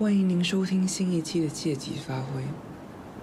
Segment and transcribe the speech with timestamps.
[0.00, 2.40] 欢迎您收听新一期的借机发挥。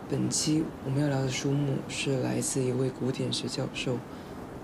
[0.09, 3.97] 本期我们要聊的书目是来自一位古典学教授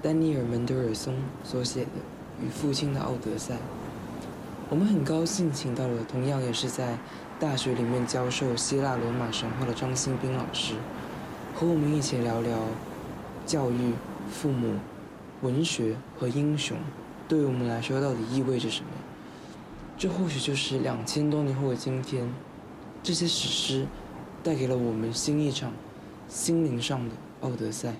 [0.01, 1.87] 丹尼尔·门德尔松所写的
[2.45, 3.55] 《与父亲的奥德赛》。
[4.69, 6.97] 我们很高兴请到了同样也是在
[7.39, 10.73] 大学里面教授希腊罗马神话的张新斌老师，
[11.55, 12.59] 和我们一起聊聊
[13.45, 13.93] 教育、
[14.29, 14.73] 父母、
[15.43, 16.75] 文学和英雄
[17.29, 18.89] 对于我们来说到底意味着什么。
[20.01, 22.27] 这或许就是两千多年后的今天，
[23.03, 23.87] 这些史诗
[24.43, 25.71] 带给了我们新一场
[26.27, 27.93] 心灵上的奥德赛。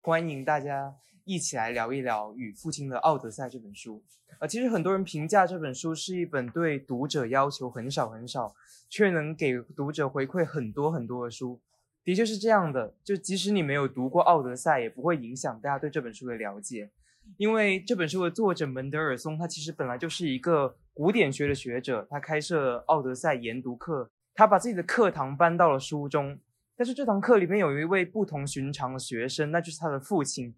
[0.00, 4.02] 欢迎大家一起来聊一聊《与父亲的奥德赛》这本书。
[4.40, 8.56] 呃，其实很多人评价这本书是一本对读者要求很少很少，
[8.88, 11.60] 却能给读者回馈很多很多的书。
[12.02, 16.90] 的确是这样的，就即使你没有读过《奥德赛》，也不会影响大家对这本书的了解。
[17.36, 26.38] 因为这本书的作者门德尔松，他其实本来就是一个古典学的学者，他开设奥德赛研读课，他把自己的课堂搬到了书中。
[26.76, 30.54] 但是这堂课里面有一位不同寻常的学生，那就是他的父亲。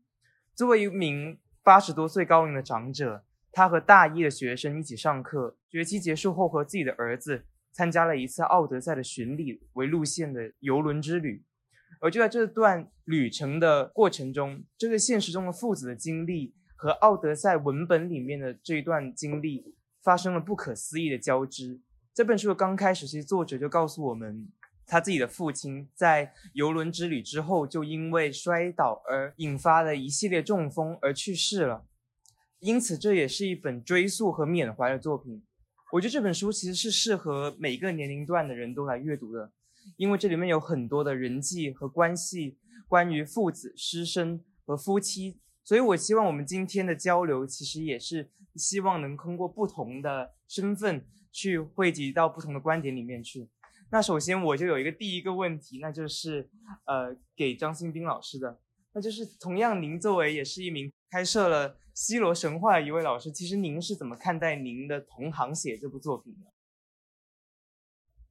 [0.55, 5.57] 作为一名八十多岁高龄的长者，他和大一的学生一起上课。
[5.69, 11.43] 学期结束后，和自己的儿子参加了一次奥德赛的巡礼为路线的游轮之旅。
[12.05, 21.81] 而就在这段旅程的过程中，这个现实中的父子的经历和《奥德赛》文本里面的这一段经历发生了不可思议的交织。
[22.13, 24.47] 这本书的刚开始，其实作者就告诉我们，
[24.87, 31.87] 他自己的父亲在游轮之旅之后，就因为摔倒而引发的一系列中风而去世了。
[32.59, 35.43] 因此，这也是一本追溯和缅怀的作品。
[35.93, 39.51] 我觉得这本书其实是适合每个年龄段的人都来阅读的。
[39.97, 53.49] 因为这里面有很多的人际和关系，关于父子、师生和夫妻，所以我希望我们今天的交流，其实也是希望能通过不同的身份去汇集到不同的观点里面去。
[53.91, 56.49] 那首先我就有一个第一个问题，那就是
[56.87, 58.59] 呃给张新斌老师的，
[58.93, 66.54] 那就是同样您作为也是一名开设了西罗神话的一位老师，其实您是怎么看待您的同行写这部作品的？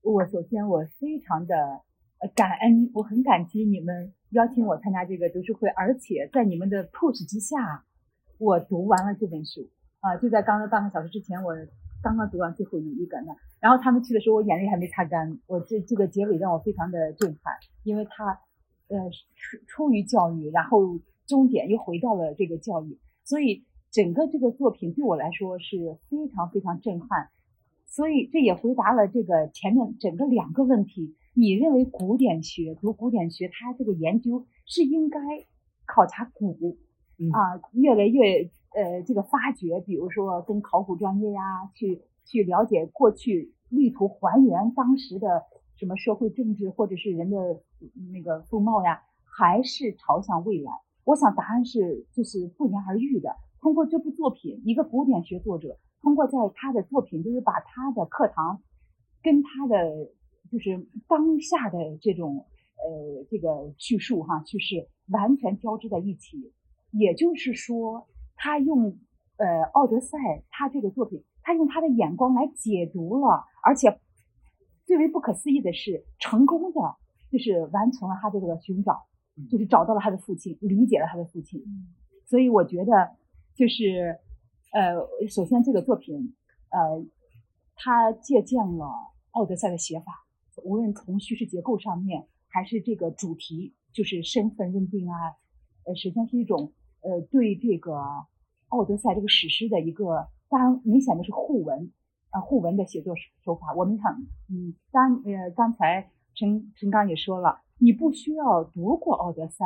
[0.03, 1.56] 我首先我非常的
[2.36, 7.86] 感恩，我很感激你们邀请我参加这个读书会，而且在你们的 push 之下，
[8.38, 9.62] 我读完了这本书
[10.02, 11.56] 啊，就在刚刚半个小时之前，我
[12.02, 13.34] 刚刚读完最后一一个呢。
[13.62, 15.40] 然后他们去的时候，我眼泪还没擦干。
[15.47, 18.25] 我这这个结尾让我非常的震撼，因为他
[18.90, 27.30] 呃出出于教育，然后终点又回到了这个教育，所以整个这个作品对我来说是非常非常震撼。
[27.95, 31.15] 所以这也回答了这个前面整个两个问题。
[31.35, 35.19] 你认为古典学读古典学，它这个研究是应该
[35.85, 36.75] 考察古
[37.31, 45.43] 啊，越来越呃这个发掘，比如说跟考古专业呀，去去了解过去，力图还原当时的
[45.75, 47.61] 什么社会政治或者是人的
[48.11, 50.71] 那个风貌呀，还是朝向未来？
[51.03, 53.35] 我想答案是就是不言而喻的。
[53.61, 55.77] 通过这部作品，一个古典学作者。
[56.03, 58.62] 通过在他的作品，就是把他的课堂
[59.24, 60.12] 跟他的
[60.52, 66.52] 就是当下的这种呃这个叙述哈叙事完全交织在一起。
[66.91, 68.06] 也就是说，
[68.36, 69.00] 他用
[69.38, 70.18] 呃《奥德赛》
[70.52, 73.97] 他这个作品，他用他的眼光来解读了，而且
[74.85, 76.81] 最为不可思议的是，成功的
[77.31, 79.06] 就是完成了他的这个寻找，
[79.50, 81.64] 就是找到了他的父亲，理解了他的父亲。
[82.25, 83.16] 所以我觉得
[83.56, 84.20] 就是。
[84.73, 86.34] 呃，首先这个作品，
[86.72, 87.06] 呃，
[87.75, 88.85] 它借鉴了
[89.29, 90.25] 《奥德赛》的写法，
[90.63, 95.38] 无论从叙事结构上面，还是这个主题，就是身份认定啊，
[95.85, 97.91] 呃，实际上是一种呃对这个
[98.69, 101.91] 《奥德赛》这个史诗的一个，当然明显的是互文，
[102.31, 103.13] 啊，互文的写作
[103.45, 103.75] 手法。
[103.75, 104.11] 我们想，
[104.50, 109.66] 嗯，刚呃刚才陈陈刚也说了，你不需要读过《奥德赛》，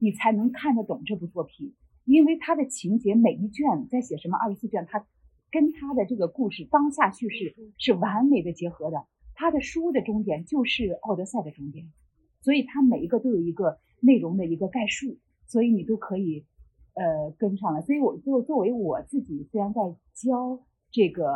[0.00, 1.76] 你才能看得懂这部作品。
[2.08, 5.06] 因为他的情节每一卷在写什么二十四卷，他
[5.50, 9.04] 跟他的这个故事当下叙事是完美的结合的。
[9.34, 11.92] 他的书的终点就是《奥德赛》的终点，
[12.40, 16.46] 所以他每一个都有一个内容的一个概述，所以你都可以
[16.94, 17.82] 呃跟上了。
[17.82, 19.82] 所以我作作为我自己，虽然在
[20.14, 21.30] 教这个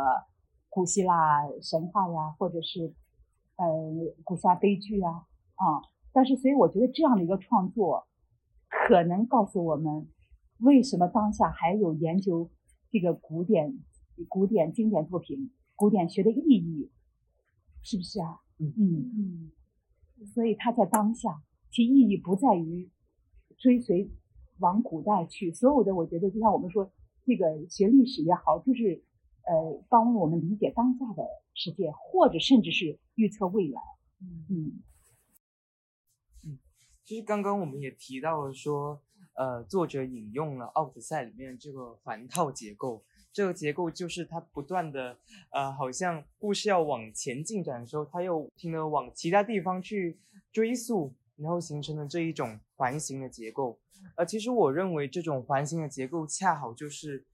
[0.69, 2.95] 古希腊神话呀，或者是
[3.57, 3.65] 呃
[4.23, 5.11] 古希腊悲剧啊
[5.53, 8.07] 啊，但是所以我觉得这样的一个创作，
[8.87, 10.07] 可能告诉我们。
[10.63, 12.49] 为什么当下还有研究
[12.89, 13.79] 这个古典、
[14.29, 16.89] 古典经典作品、古典学的意义？
[17.81, 18.39] 是不是啊？
[18.59, 19.51] 嗯嗯嗯。
[20.27, 22.89] 所以它在当下，其意义不在于
[23.57, 24.09] 追随
[24.59, 25.51] 往古代去。
[25.53, 26.89] 所有的，我觉得就像我们说，
[27.25, 29.03] 这个学历史也好，就是
[29.45, 31.23] 呃，帮我们理解当下的
[31.53, 33.81] 世界，或者甚至是预测未来。
[34.21, 34.79] 嗯
[36.45, 36.57] 嗯，
[37.03, 39.01] 其实刚刚我们也提到了说，
[39.35, 45.17] 呃，作者引用了《奥德赛》里面这个环套结构，这个结构就是它不断的，
[45.51, 50.19] 呃，好像故事要往前进展的时候，它又不停的往其他地方去
[50.51, 53.79] 追溯，然后形成了这一种环形的结构。
[54.15, 57.25] 呃，其实我认为这种环形的结构恰好就是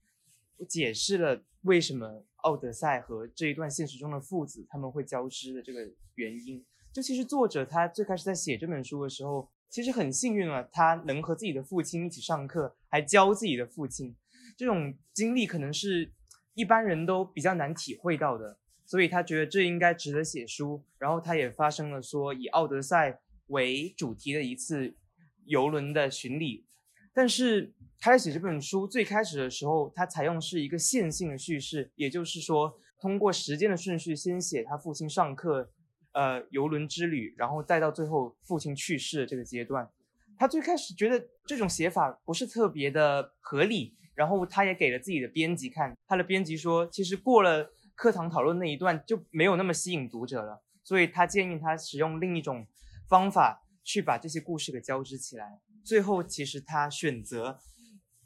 [0.68, 5.80] 解释了为什么奥德赛和这一段现实中的父子他们会交织的这个
[6.14, 6.64] 原因。
[6.92, 14.16] 就其实作者他最开始在写这本书的时候，其实很幸运了，他能和自己的父亲一起上课，还教自己的父亲。
[14.56, 16.12] 这种经历可能是
[16.54, 20.84] 一般人都比较难体会到的，所以他觉得这应该值得写书。
[20.98, 24.96] 然后他也发生了说以奥德赛为主题的一次
[25.44, 26.66] 游轮的巡礼。
[27.14, 35.70] 但是他在写这本书最开始的时候，他采用是一个线性的叙事，也就是说通过时间的顺序，先写他父亲上课。
[36.12, 39.88] 呃，游轮之旅，然后带到最后父亲去世的这个阶段，
[40.36, 52.66] 他最开始觉得这种写法不是特别的合理，然后他也给了自己的编辑看，他的编辑说，其实过了课堂讨论那一段就没有那么吸引读者了，所以他建议他使用另一种
[53.08, 55.60] 方法去把这些故事给交织起来。
[55.84, 57.60] 最后，其实他选择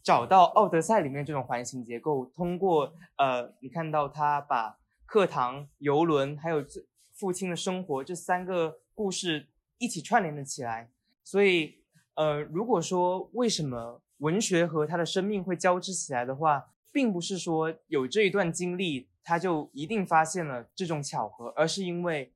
[0.03, 6.81] 找到《奥德赛》里面这种环形结构，通过呃，你看到他把课堂、游轮还有这。
[7.15, 9.47] 父亲的生活这三个故事
[9.79, 10.91] 一起串联了起来，
[11.23, 11.77] 所以，
[12.15, 22.33] 呃，如果说为什么文学和他的生命会交织起来的话，并不是说有这一段经历他就一定发现了这种巧合，而是因为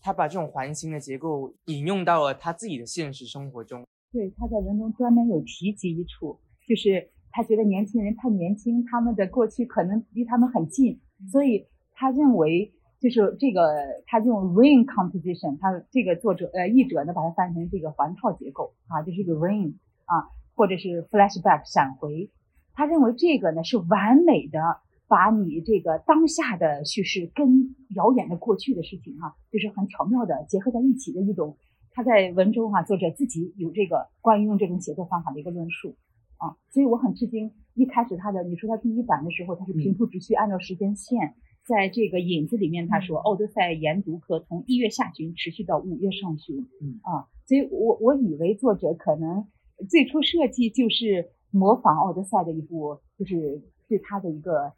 [0.00, 3.86] 他把这种环形的结构引用到了他自己的现实生活中。
[4.12, 6.38] 对，他在文中专门有提及一处，
[6.68, 11.00] 就是他觉得年轻人太年轻，他们的过去可能离他们很近，
[11.32, 12.74] 所以他认为。
[13.00, 13.62] 就是这个，
[14.06, 19.74] 他用 ring composition，他这个作者呃译者呢把它翻成这个环套结构啊，就是一个 ring
[20.04, 22.30] 啊，或者是 flashback 闪回。
[22.74, 24.58] 他认为这个呢是完美的
[25.06, 31.56] 把你这个当下的叙事跟遥远的过去的事情哈，就是很巧妙的结合在一起的一种。
[31.92, 35.96] 他在文中哈，作者自己有这个关于用这种写作方法的一个论述
[36.36, 37.52] 啊，所以我很吃惊。
[37.74, 41.34] 一开始他的你说他第一版的时候，他是平铺直叙，按照时间线。
[41.68, 46.66] 在这个引子里面，他说《奥德赛》研读课从一月下旬持续到五月上旬。
[46.80, 49.46] 嗯啊，所以我我以为作者可能
[49.90, 54.72] 最初设计就是模仿《奥德赛》的一部，就是对他的一个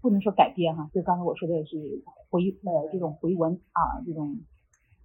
[0.00, 4.38] 不能说改编哈，就刚才我说的是回呃这种回文啊，这种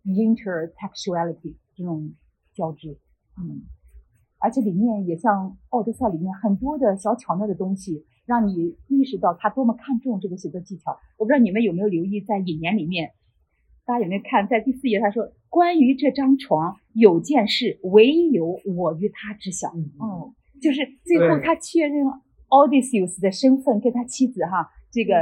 [0.06, 2.14] intertextuality 这种
[2.54, 3.00] 交织。
[3.36, 3.66] 嗯，
[4.38, 8.06] 而且里面也像《奥德赛》里面很多的小巧妙的东西。
[8.30, 10.96] 让你意识到他多么看重这个写作技巧。
[11.18, 13.14] 我不知道你们有没有留意，在引言里面，
[13.88, 22.06] 大家有没有看，在第四页他说：“关于这张床，有件事唯有我与他知晓。”哦，就是最后他确认
[22.50, 25.16] Odysseus 的身份，跟他妻子哈，这个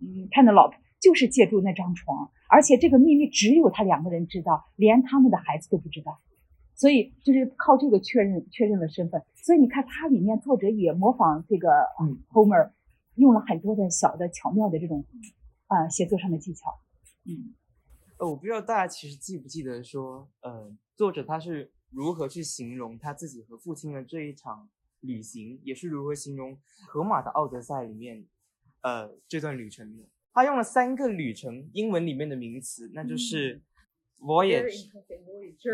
[0.00, 6.18] 嗯 Penelope 就是借助那张床，而且这个秘密只有他两个人知道，连他们的孩子都不知道。
[6.78, 11.68] 所以就是靠这个确认确认了身份，所以你看它里面作者也模仿这个
[12.00, 12.70] 嗯 Homer，
[13.16, 15.04] 用了很多的小的巧妙的这种
[15.66, 16.78] 啊写作上的技巧，
[17.24, 17.52] 嗯，
[18.18, 24.68] 呃，我不知道大家其实记不记得说，呃，作者他是如何去形容他自己和父亲的这一场
[25.00, 26.56] 旅行，也是如何形容
[26.86, 28.24] 荷马的奥德赛里面，
[28.82, 30.04] 呃，这段旅程的。
[30.32, 33.60] 他用了三个旅程英文里面的名词，那就是。
[34.20, 34.90] Voyage,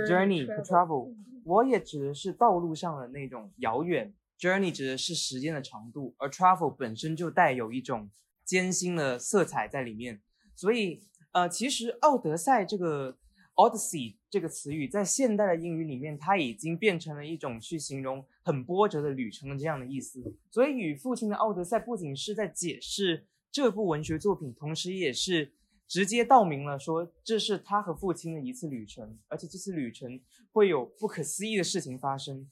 [0.06, 1.14] journey, travel.
[1.44, 8.10] Voyage 指的是道路上的那种遥远，journey 指的是时间的长度，而 travel 本身就带有一种
[8.44, 10.20] 艰辛的色彩在里面。
[10.54, 11.00] 所以，
[11.32, 13.16] 呃，其实《奥德赛》这个
[13.54, 20.22] Odyssey 这个词语在现代的英语里面，它已经变成了一种去形容很波折的旅程的这样的意思。
[20.50, 25.54] 所以，与父亲的奥德赛不仅是在解释这部文学作品，同时也是。
[25.86, 30.20] 直接道明了，说这是他和父亲的一次旅程，而且这次旅程
[30.52, 32.48] 会有不可思议的事情发生。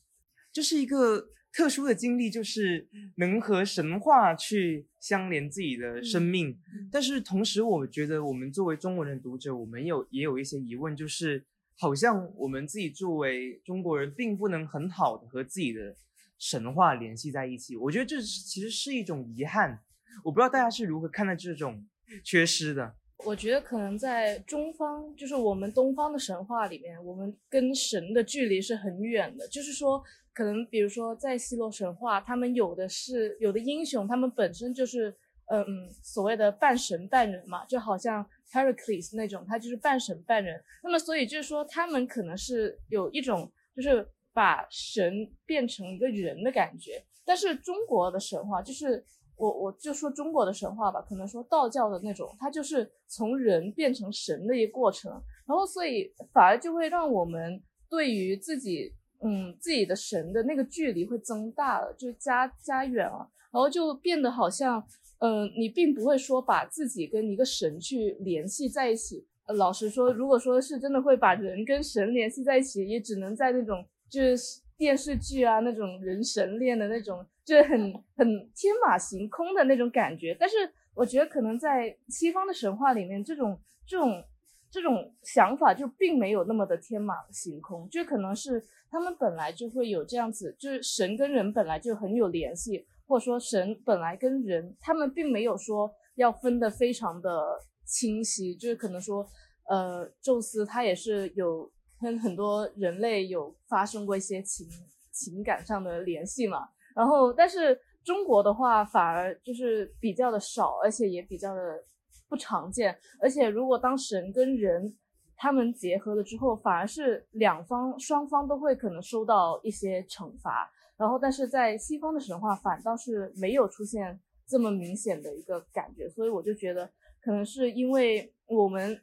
[0.52, 6.58] 这是一个特殊的经历，就是能和神话去相连自己的生命。
[6.90, 11.44] 但是同时，我觉得我们作为中国人读者，我们有也有一些疑问，就是
[11.78, 15.96] 好像我们自己作为中国人，并不能很好的和自己的
[16.38, 17.76] 神话联系在一起。
[17.76, 19.82] 我觉得这其实是一种遗憾。
[20.22, 21.86] 我不知道大家是如何看待这种
[22.22, 22.94] 缺失的。
[23.24, 29.46] 我觉得可能在中方，就是我们东方的神话里面，我们跟神的距离是很远的。
[29.46, 30.02] 就是说，
[30.34, 35.14] 可能比如说在希罗神话，他们有的是有的英雄，他们本身就是
[35.46, 40.60] 嗯所谓的半神半人嘛，就好像 Heracles 那种，他就是半神半人。
[40.82, 47.02] 那么所以就是说，他们可能是有一种就是把神变成一个人的感觉。
[47.24, 49.04] 但是中国的神话就是。
[49.42, 55.10] 我我就说中国的神话吧，可能说道教的那种，它就是从人变成神的一个过程，
[55.48, 58.94] 然后所以反而就会让我们对于自己，
[59.24, 64.80] 嗯，自己的神的那个距离会增大了，就加加远了，然后就变得好像，
[65.18, 69.26] 嗯，你并不会说把自己跟一个神去联系在一起。
[69.56, 77.24] 老实说，如果说是真的会把人跟神联系在一起，也只能在那种就是电视剧啊那种人神恋的那种。
[77.44, 78.24] 就是很很
[78.54, 80.54] 天马行空的那种感觉，但是
[80.94, 84.24] 我觉得可能在西方的神话里面，这种这种
[84.70, 99.28] 这种想法就并没有那么的天马行空，就可能是他们本来就会有这样子，就是神跟人本来就很有联系，或者说神本来跟人他们并没有说要分得非常的清晰，就是可能说，
[99.68, 101.68] 呃，宙斯他也是有
[102.02, 104.68] 跟很多人类有发生过一些情
[105.12, 106.68] 情感上的联系嘛。
[106.94, 111.82] 然后，但是中国的话反而就是比较的少，而且也比较的
[112.28, 112.98] 不常见。
[113.20, 114.94] 而且，如果当神跟人
[115.36, 120.70] 他们结合了之后，反而是两方双方都会可能收到一些惩罚。
[120.98, 126.08] 然后，但是在西方的神话反倒是没有出现这么明显的一个感觉。
[126.10, 126.90] 所以我就觉得，
[127.22, 129.00] 可能是因为我们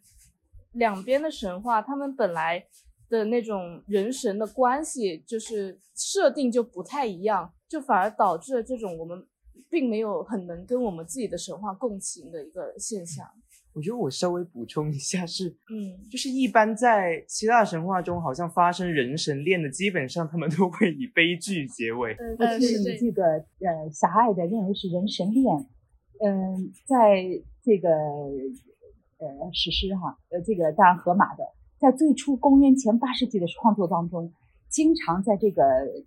[0.73, 2.63] 两边的神话，他们本来
[3.09, 7.51] 的那种人神的关系就是设定就不太一样。
[7.67, 9.23] 就反而导致了这种我们
[9.69, 13.25] 并没有很能跟我们自己的神话共情的一个现象。
[13.73, 22.15] 我觉得我稍微补充一下是，嗯，就是一般在希腊神话中，好像发生人神恋的，基本上他们都会以悲剧结尾。
[22.39, 25.45] 呃，是你这个呃狭隘的认为是人神恋。
[26.21, 27.23] 嗯，在
[27.61, 27.89] 这个
[29.19, 31.43] 呃史诗哈，呃这个当然荷马的，
[31.79, 34.33] 在最初公元前八世纪的创作当中。
[34.69, 35.63] 经常在这个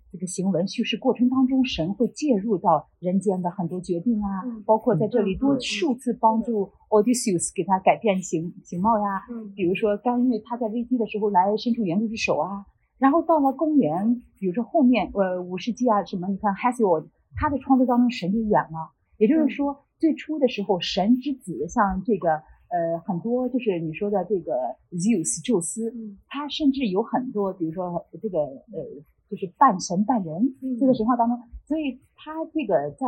[0.09, 12.65] 这个行文叙事过程当中，神会介入到人间的很多决定啊，包括在这里多数次帮助 Odysseus 给他改变形形貌呀，比如说干预他在危机的时候来伸出援助之手啊。
[12.97, 22.43] 然后到了公元，比如说后面呃五世纪啊什么，你看 Hesiod 他的创作当中神就远了，也就是说最初的时候神之子像这个。
[22.73, 24.51] 呃，很多就是你说的这个
[24.89, 25.93] Zeus 宙斯，
[26.27, 28.81] 他甚至有很多，比如说这个呃，
[29.29, 31.37] 就是半神半人，这个神话当中，
[31.67, 33.05] 所以他这个在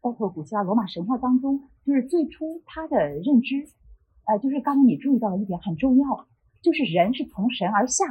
[0.00, 3.68] 包括古希腊罗马神话当中，就是最初他的认知，
[4.24, 6.26] 呃，就是刚才你注意到了一点很重要，
[6.62, 8.02] 就是人是从神而下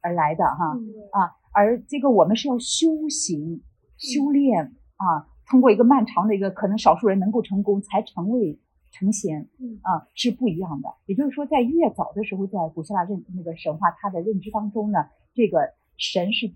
[0.00, 0.74] 而来的哈
[1.12, 3.62] 啊，而这个我们是要修行
[3.96, 8.58] 修炼啊，通过一个漫长的一个可能少数人能够成功才成为。
[8.92, 9.48] 成仙，
[9.82, 10.88] 啊，是不一样的。
[11.06, 14.98] 也就是说，在越早的时候，在古希腊认那个神话，他的认知当中呢，
[15.34, 16.52] 这个神是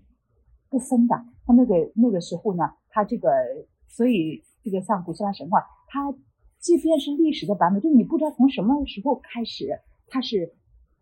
[0.69, 1.15] 不分的。
[1.45, 3.29] 他那个那个时候呢，他这个，
[3.87, 6.13] 所以这个像古希腊神话，它
[6.59, 10.53] 即便是历史的版本，就你不知道从什么时候开始，它是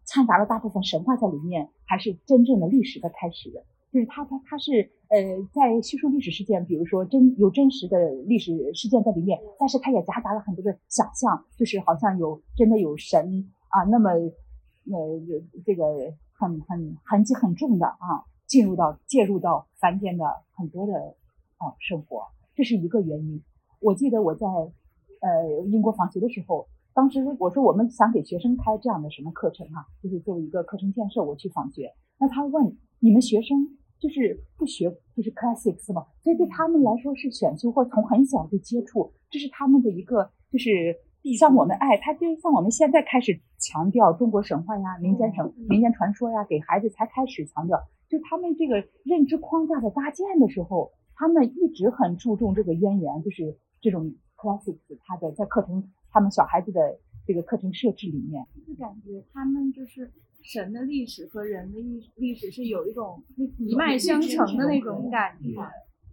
[0.05, 3.63] 掺杂了大部分神话在里面，还是真正的历史的开始。
[3.95, 5.17] 就是它，它，它是呃，
[5.53, 15.21] 在叙述历史事件，比如说真有真实的历史事件在里面，但是它也夹杂了很多的想象，就是好像有真的有神啊，那么呃
[15.65, 20.25] 这个很很痕迹很重的啊，进入到介入到凡间的
[20.57, 20.93] 很多的
[21.55, 22.23] 啊生活，
[22.53, 23.41] 这是一个原因。
[23.79, 33.77] 我记得我在呃英国访学的时候，当时我说我们想给学生开这样的什么课程啊，就是作为一个课程建设，我去访学，那他问你们学生。
[33.99, 40.95] 就是不学，就是 classics 嘛，所以对他们来说是选修，或从很小就接触，这是他们的一个，就是
[41.39, 60.11] 像我们哎，他就像我们现在开始强调中国神话呀、民间神、民间传说呀，给孩子才开始强调，就他们这个认知框架的搭建的时候，他们一直很注重这个渊源，就是这种 classics，他的在课程，他们小孩子的这个课程设置里面，就感觉他们就是。
[60.47, 63.19] 神的历史和人的历历史是有一种
[63.57, 65.59] 一脉相承的那种感觉，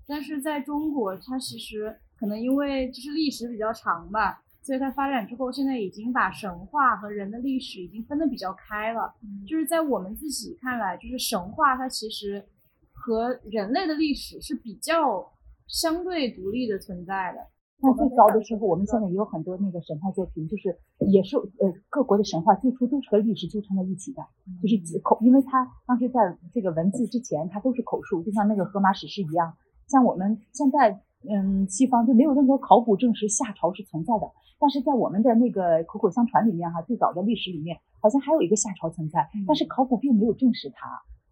[0.07, 9.15] 但是在中国，它其实可能因为就是历史比较长吧，所以它发展之后，现在已经把神话和人的历史已经分得比较开了。
[9.47, 12.43] 就是在我们自己看来，就是神话它其实
[12.91, 15.31] 和人类的历史是比较
[15.67, 17.47] 相对独立的存在的。
[17.83, 20.79] 那最早的时候，我们现在也有很多那个神话作品，就是
[21.11, 24.23] 也是呃各国的神话最初都是和历史纠缠在一起的，
[24.63, 26.21] 就是口，因为它当时在
[26.55, 29.53] 这个文字之前，它都是口述，就像那个荷马史诗一样。
[29.89, 34.31] 像我们现在嗯，西方就没有任何考古证实夏朝是存在的。
[34.59, 40.87] 但是在我们的那个口口相传里面哈，最早的历史里面好像还有一个夏朝存在，但是考古并没有证实它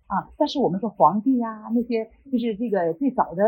[0.06, 0.30] 啊。
[0.36, 3.42] 但是我们说皇帝呀，那些就是这个最早的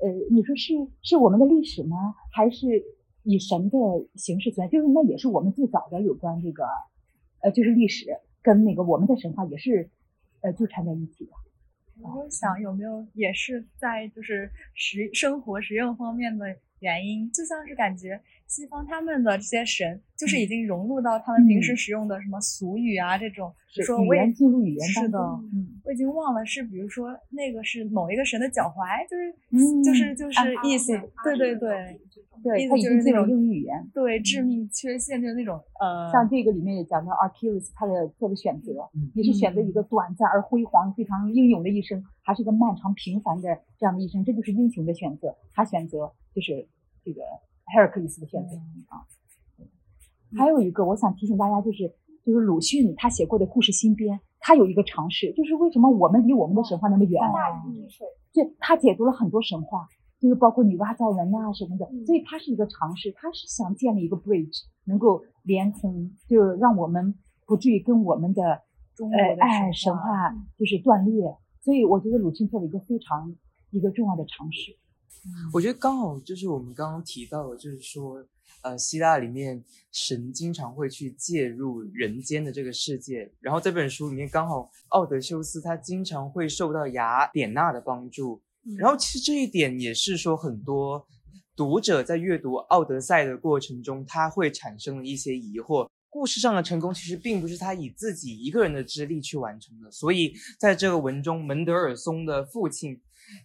[0.00, 2.84] 呃，你说是是我们的历史吗，还是
[3.22, 3.78] 以神的
[4.14, 4.70] 形式存在？
[4.70, 6.64] 就是那也是我们最早的有关这个
[7.40, 8.06] 呃，就是历史
[8.42, 9.90] 跟那个我们的神话也是
[10.40, 11.32] 呃纠缠在一起的。
[12.00, 16.46] 我想有没有也是在就是实生活实用方面的
[16.78, 23.52] 原因，就像是感觉西方他们的这些神就是已经融入到他们平时使用的什么俗语啊这种，
[23.84, 25.18] 说语言进入语言是的，
[25.52, 32.00] 嗯，我已经忘了是比如说那个是某一个神的脚踝，就是就是就是意思，对对对。
[32.40, 33.90] 对，它已经进入英语语言。
[33.92, 44.24] 对，致命缺陷就是那种呃，像这个里面也讲到 Achilles 他的做的选择，你是选择一个短暂而辉煌、非常英勇的一生，还是一个漫长平凡的这样的一生？
[44.24, 45.36] 这就是英雄的选择。
[45.52, 46.64] 他选择就是
[47.04, 47.22] 这个
[47.74, 48.56] Heracles 的选择
[48.88, 49.04] 啊。
[50.36, 51.94] 还有一个，我想提醒大家，就是
[52.24, 57.20] 就是鲁迅他写过的故事新编，他有一个尝试，就是为什么我们离我们的神话那么远？
[58.32, 59.86] 对，他解读了很多神话。
[60.20, 67.14] 就是包括女娲造人啊什么的，所以他是一个尝试，他是想建立一个 bridge，能够连通，就让我们
[67.46, 71.36] 不至于跟我们的呃哎神话就是断裂。
[71.60, 73.32] 所以我觉得鲁迅做了一个非常
[73.70, 74.76] 一个重要的尝试。
[75.52, 78.24] 我觉得刚好就是我们刚刚提到的，就是说
[78.62, 88.42] 呃希腊里面神经常会去介入人间的这个世界，然后这本书里面刚好奥德修斯他经常会受到雅典娜的帮助。
[88.76, 91.06] 然后其实这一点也是说，很多
[91.56, 95.88] 读者在阅读《奥德赛》的过程中，他会产生了一些疑惑。
[96.10, 99.90] 故事上的成功其实并不是他以自己一个人的之力去完成的。
[99.90, 103.00] 所以在这个文中，门德尔松的父亲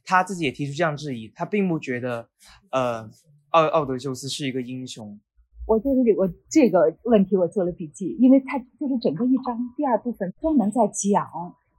[0.06, 2.28] 他自己也提出这样质疑，他并不觉得，
[2.72, 3.10] 呃，
[3.50, 5.20] 奥奥德修斯是一个英雄。
[5.66, 11.26] 我在这里，我这个问题我做了笔记，因为他就是整个一章第二部分专门在讲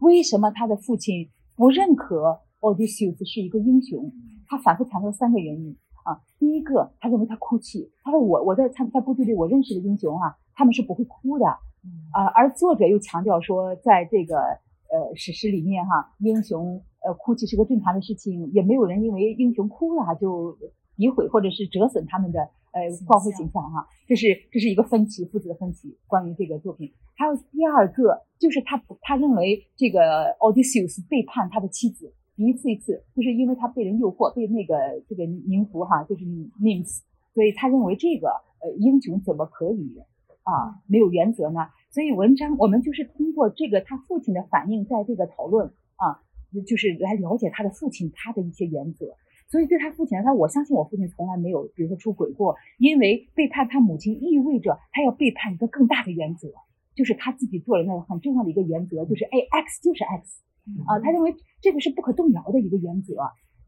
[0.00, 2.40] 为什么他的父亲不认可。
[2.64, 4.10] Odysseus 是一个英雄，
[4.46, 6.16] 他反复强调三个原因啊。
[6.38, 7.92] 第一个，他认为他哭泣。
[8.02, 12.24] 他说我我在参在部队里我认识的英雄啊，他们是不会哭的啊。
[12.34, 20.56] 而作者又强调说，在这个呃史诗里面哈，英雄呃哭泣是个正常的事情，也没有人因为英雄哭了就
[20.96, 22.40] 诋毁或者是折损他们的
[22.72, 23.86] 呃光辉形象哈。
[24.06, 25.96] 这是这是一个分歧，父子的分歧。
[26.06, 32.12] 关于这个作品，还有第二个就是他他认为这个 Odysseus 背叛他的妻子。
[32.36, 34.74] 一次一次，就是因为他被人诱惑，被那个
[35.08, 36.24] 这个宁芙哈，就是
[36.60, 38.26] Nymphs，所以他认为这个
[38.58, 40.02] 呃英雄怎么可以
[40.42, 41.60] 啊没有原则呢？
[41.92, 46.18] 所以文章我们就是通过这个他父亲的反应，在这个讨论啊，
[46.62, 49.06] 就是来了解他的父亲他的一些原则。
[49.46, 56.48] 所以对他父亲来说，我相信我父亲从来没有，比如说出轨过，因为背叛他母亲意味着他要背叛一个更大的原则，
[56.94, 60.42] 就是他自己做了那个很重要的一个原则，就是 A X 就是 X。
[60.88, 63.16] 啊，他认为这个是不可动摇的一个原则，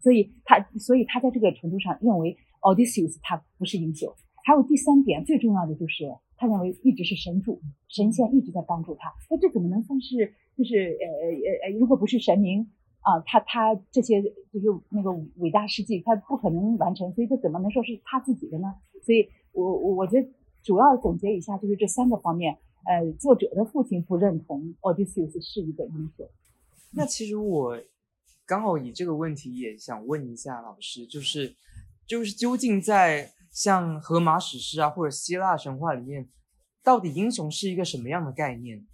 [0.01, 4.11] 所以他所以他在这个程度上认为 Odysseus 他不是英雄。
[4.47, 6.05] 还有第三点，最重要的就是
[6.39, 9.13] 他认为一直是神助，神仙一直在帮助他。
[9.29, 12.67] 那这怎么能算是就是呃呃呃，如果不是神明
[13.07, 14.21] 啊，他他这些
[14.53, 18.75] 就是那个伟大事迹，他不可能完成，所以这怎么能说是他自己的呢？
[19.05, 20.29] 所以我我我觉得
[20.65, 22.59] 主要总结一下就是这三个方面。
[22.85, 26.29] 呃，作者的父亲不认同 Odysseus 是一个英雄。
[26.93, 27.81] 那其实我
[28.45, 31.55] 刚好以这个问题也想问一下老师，就是
[32.07, 36.29] 就是究竟在像荷马史诗啊或者希腊神话里面，
[36.83, 38.85] 到底英雄是一个什么样的概念？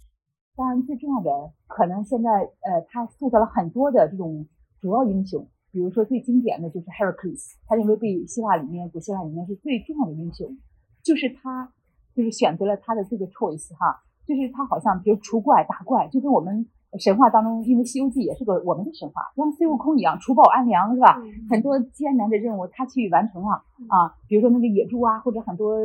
[0.55, 4.45] 当然，最重要的可能现在呃，他塑造了很多的这种
[4.79, 10.57] 主要英雄，比如说最经典的就是 Heracles，他认为被希腊里面古希腊里面是最重要的英雄，
[11.03, 11.71] 就是他
[12.15, 16.65] 就是选择了他的这个 choice 哈，就是他好像比如除怪打怪，就跟我们。
[16.99, 21.19] 神话当中，因为《西游记》也是个我们的神话，像孙悟空一样除暴安良，是吧？
[21.49, 23.49] 很多艰难的任务他去完成了
[23.89, 25.75] 啊，比如说那个野猪啊，或者很多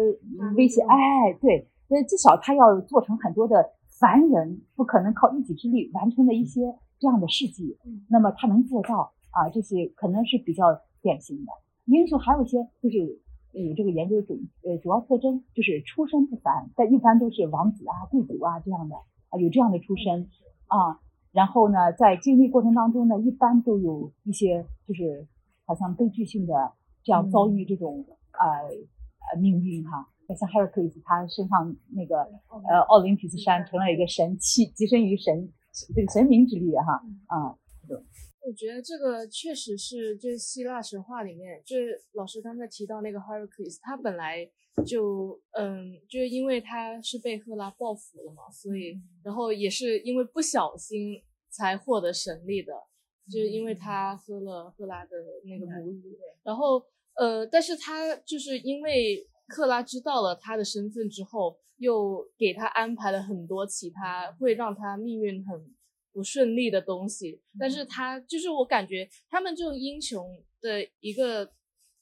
[0.55, 6.61] 威胁，哎，对，那，至少他要做成很多的凡人不可能靠一己之力完成的一些
[6.99, 7.77] 这样的事迹，
[8.09, 11.53] 那么他能做到啊，这些可能是比较典型的
[11.87, 12.19] 英雄。
[12.19, 12.99] 还有一些就是
[13.53, 18.97] 有这个研究主呃主要特征就是出身不凡，但一般都是王子啊、贵族啊这样的
[19.31, 20.29] 啊，有这样的出身。
[20.69, 21.01] 啊，
[21.33, 25.27] 然后呢，在经历过程当中呢，一般都有一些就是
[25.65, 28.47] 好像悲剧性的这样遭遇这种呃
[29.33, 32.21] 呃命运哈，像 Heracles 他身上那个
[32.69, 35.53] 呃奥林匹斯山成了一个神器，跻身于神
[35.95, 37.59] 这个神明之列哈啊。
[38.47, 44.49] 我觉得这个确实是，就是希腊神话里面，就是老师刚才提到那个 Heracles，他本来
[44.87, 52.73] 就，嗯，就是因为他是被赫拉报复了嘛，所以，然后也是因为不小心才获得神力的，
[53.31, 55.11] 就是因为他喝了赫拉的
[55.45, 56.01] 那个母乳，
[56.43, 56.83] 然后，
[57.17, 65.75] 呃，但是他就是因为克拉知道了他的身份之后，又给他安排了很多其他会让他命运很。
[66.11, 71.45] 不顺利的东西，但是他就是我感觉他们这种英雄的一个，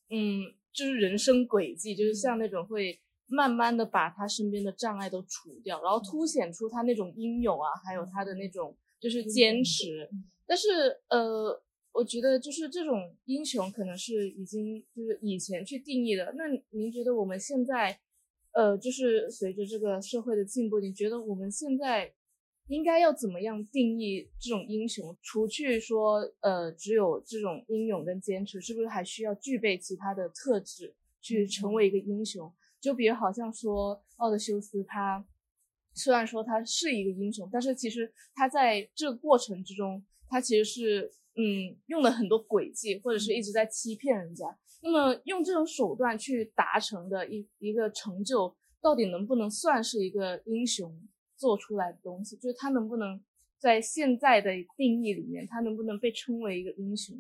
[0.09, 0.41] 嗯，
[0.73, 10.09] 就是人生轨迹，就是像那种会慢慢的把他身边的障碍都除掉，然后凸显出他那种英勇啊，还有他的那种就是坚持。
[10.47, 10.69] 但是
[11.09, 11.63] 呃，
[11.97, 16.35] 我觉得就是这种英雄可能是已经就是以前去定义的。
[16.37, 17.99] 那您觉得我们现在，
[18.53, 22.13] 呃，就是随着这个社会的进步，你觉得我们现在？
[22.69, 25.17] 应该要怎么样定义这种英雄？
[25.23, 32.53] 除去说，呃，只有这种英勇跟坚持，是不是还需要具备其他的特质去成为一个英雄？
[32.81, 35.25] 就比如好像说奥德修斯，他
[35.95, 44.45] 虽然说他是一个英雄，但是其实他在这个过程之中，他其实是嗯用了很多诡计，或者是一直在欺骗人家。
[44.83, 50.93] 那么用这种手段去达成的一一个成就，到底能不能算是一个英雄？
[51.39, 53.21] 做出来的东西，就是他能不能
[53.59, 57.15] 在现在的定义里面，他能不能被称为一个英雄？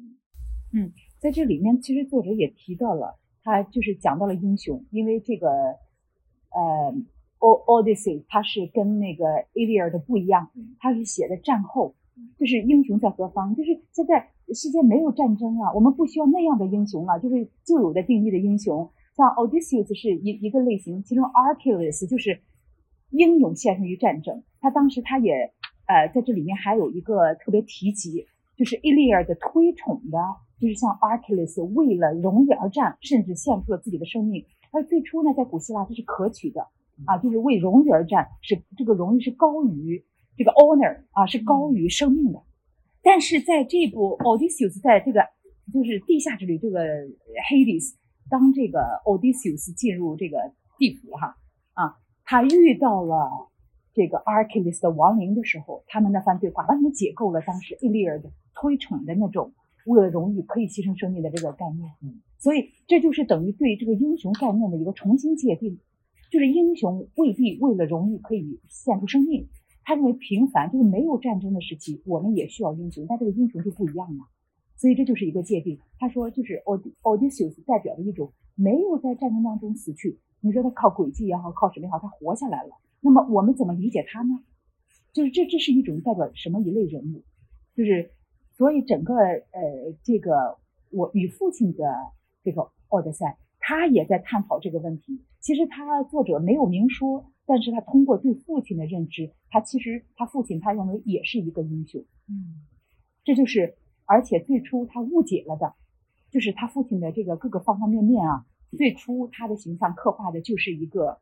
[0.72, 6.94] 嗯，在这里面，其实作者也提到了，他就是讲到了英雄，因为这个呃
[7.40, 11.94] 《O Odyssey》它是跟那个《a l i a 的不一样，它是写的战后，
[12.38, 13.54] 就是英雄在何方？
[13.54, 22.40] 就是现在世界没有战争啊，我们不需要那样的英雄了，就是旧有的定义的英雄，像 Odysseus 是一一个类型，其中 Achilles 就是。
[23.10, 25.32] 英勇献身于战争，他当时他也，
[25.86, 28.26] 呃，在这里面还有一个特别提及，
[28.56, 30.18] 就是伊利尔的推崇的，
[30.60, 34.44] 就是像阿克勒斯为了荣誉而战，甚至献出了自己的生命。
[34.72, 36.66] 而最初呢，在古希腊这是可取的
[37.06, 40.04] 啊，就是为荣誉而战，是这个荣誉是高于
[40.36, 42.42] 这个 honor 啊，是高于生命的。
[43.02, 45.20] 但是在这部 Odysseus 在这个
[45.72, 46.80] 就是地下之旅这个
[47.48, 47.94] Hades，
[48.28, 50.38] 当这个 Odysseus 进入这个
[50.78, 51.36] 地府哈
[51.74, 51.96] 啊。
[52.24, 53.48] 他遇到了
[53.94, 59.52] 这个 Achilles 的亡灵的时候，他们那番对话完全解构了当时伊利尔的推崇的那种
[59.86, 61.88] 为了荣誉可以牺牲生命的这个概念。
[62.02, 65.78] 嗯，所以这就是等于对这个英雄概念的一个重新界定，
[66.30, 69.48] 就是英雄未必为了荣誉可以献出生命。
[69.86, 74.24] 他认为平凡就是没有战争的时期，我们也需要英雄，但这个英雄就不一样了。
[74.74, 75.78] 所以这就是一个界定。
[76.00, 76.60] 他说，就是
[77.02, 80.18] Odysseus 代表的一种没有在战争当中死去。
[80.40, 82.70] 你说他靠诡计也好，靠什么也好，他活下来了。
[83.00, 84.40] 那么我们怎么理解他呢？
[85.12, 87.22] 就是这这是一种代表什么一类人物？
[87.76, 88.10] 就是
[88.56, 90.58] 所以整个呃这个
[90.90, 91.84] 我与父亲的
[92.42, 95.22] 这个奥德赛，他也在探讨这个问题。
[95.40, 102.04] 其实他作者没有明说，但是他通过对父亲的认知，他其实他父亲他认为也是一个英雄。
[102.28, 102.66] 嗯，
[103.24, 105.74] 这就是而且最初他误解了的，
[106.30, 108.44] 就是他父亲的这个各个方方面面啊。
[108.76, 111.20] 最初他的形象刻画的就是一个，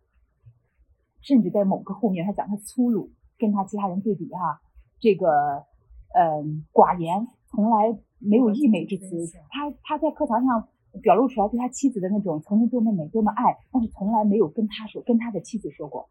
[1.20, 4.62] 甚至在某个后面他讲他粗鲁，跟他其他人对比哈，
[4.98, 5.28] 这个
[6.14, 9.06] 嗯寡言，从来没有溢美之词。
[9.50, 10.68] 他他在课堂上
[11.02, 16.08] 表露出来对他妻子的那种曾经多么美多么爱，但是从来没有跟他说跟他的妻子说过，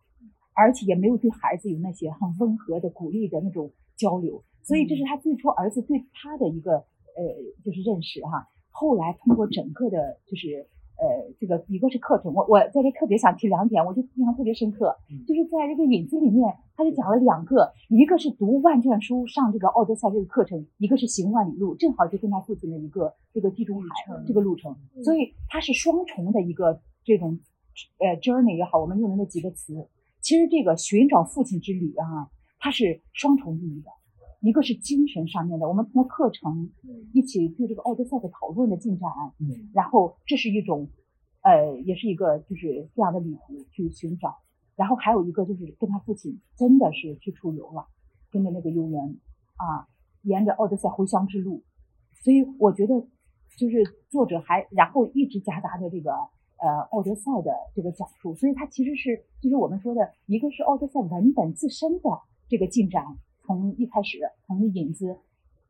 [0.53, 4.43] 而且也没有对孩子有那些很温和的鼓励的那种交流。
[4.61, 7.23] 所以这是他最初儿子对他的一个呃
[7.63, 8.47] 就是认识哈。
[8.69, 10.67] 后来通过整个的就是。
[11.03, 14.95] 呃，这个一个是课程，我我在这特别想提两点，我就印象特别深刻，
[15.27, 23.87] 就是在这个影子里面，他就讲了两个，一个是读万卷书上这个奥德赛这个课程，一个是行万里路，正好就跟他父亲的一个这个地中海
[24.25, 27.37] 这个路程，所以它是双重的一个这种
[27.99, 29.85] 呃 journey 也好，我们用的那几个词，
[30.21, 33.91] 其实这个寻找父亲之旅啊，它是双重意义的。
[34.43, 36.69] 一个是精神上面的，我们通过课程
[37.13, 40.89] 一起对这个奥德赛的讨论的进展，嗯，然后这是一种，
[41.43, 44.35] 呃，也是一个就是这样的旅途去寻找，
[44.75, 47.87] 然后还有一个就是跟他父亲真的是去出游了，
[48.29, 49.01] 跟着那个游园
[49.55, 49.87] 啊，
[50.23, 51.63] 沿着奥德赛回乡之路，
[52.21, 52.99] 所以我觉得
[53.57, 56.11] 就是作者还然后一直夹杂着这个
[56.57, 62.09] 呃奥德赛的这个讲述，所以它其实是就是我们说的一个是奥德赛文本自身的
[62.49, 63.05] 这个进展。
[63.45, 65.17] 从一开始，从引子，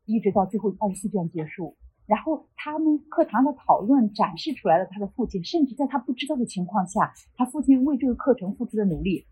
[0.05, 9.25] 一直到最后二十四卷结束，然后他们课堂的讨论展示出来了他的父亲，甚至在他不知道的情况下，他父亲为这个课程付出的努力。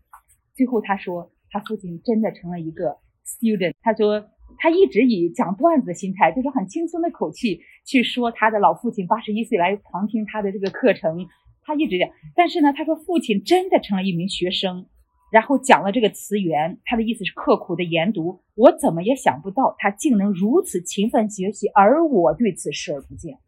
[0.54, 3.74] 最后他说，他父亲真的成了一个 student。
[3.80, 4.24] 他说
[4.58, 11.26] 他一直以讲段子的心态，就是很轻松的口气去说他的老父亲八十一岁来旁听他的这个课程，
[11.62, 12.10] 他一直讲。
[12.34, 14.86] 但是呢，他说父亲真的成了一名学生，
[15.32, 18.38] 然后讲了这个词源，他的意思是刻苦的研读。
[18.54, 23.38] 我怎么也想不到他竟能如此勤奋学习，而我对此视而不见。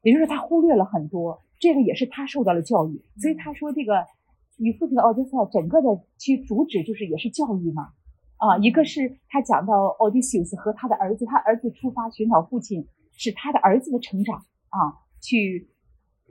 [0.00, 3.02] 也就是他忽略了很多，这个也是他受到了教育。
[3.20, 4.06] 所以他说这个
[4.56, 7.90] 与父亲的奥德赛整个的其主旨就是也是教育嘛。
[8.38, 14.38] 啊，一个是他讲到 Odysseus 和他的儿子，他儿子出发寻找父亲，是他的儿子的成长
[14.70, 15.68] 啊，去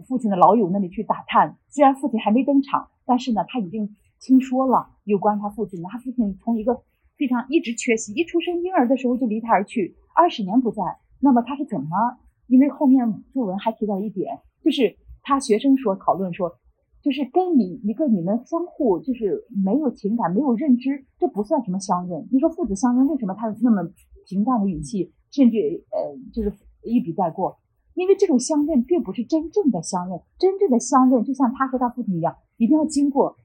[0.07, 1.55] 父亲的老友那里去打探。
[1.69, 5.89] 虽然父亲还没登场，但是呢，他已经听说了有关他父亲的。
[5.89, 6.81] 他父亲从一个
[7.17, 10.81] 非常一直缺席，一出生婴儿的时候就离他而去，二十年不在。
[11.19, 11.87] 那么他是怎么？
[12.47, 16.57] 因为后面作文还提到一点，就是他学生说讨论说。
[16.99, 22.27] 就是跟你一个你们相互就是没有情感没有认知，这不算什么相认。
[22.31, 23.89] 你说父子相认，为什么他那么
[24.25, 26.51] 平淡的语气，甚至呃就是
[26.83, 27.59] 一笔带过？
[27.93, 33.37] 因为这种相认并不是真正的相认，真正的相认就像他和他父亲一样，一定要经过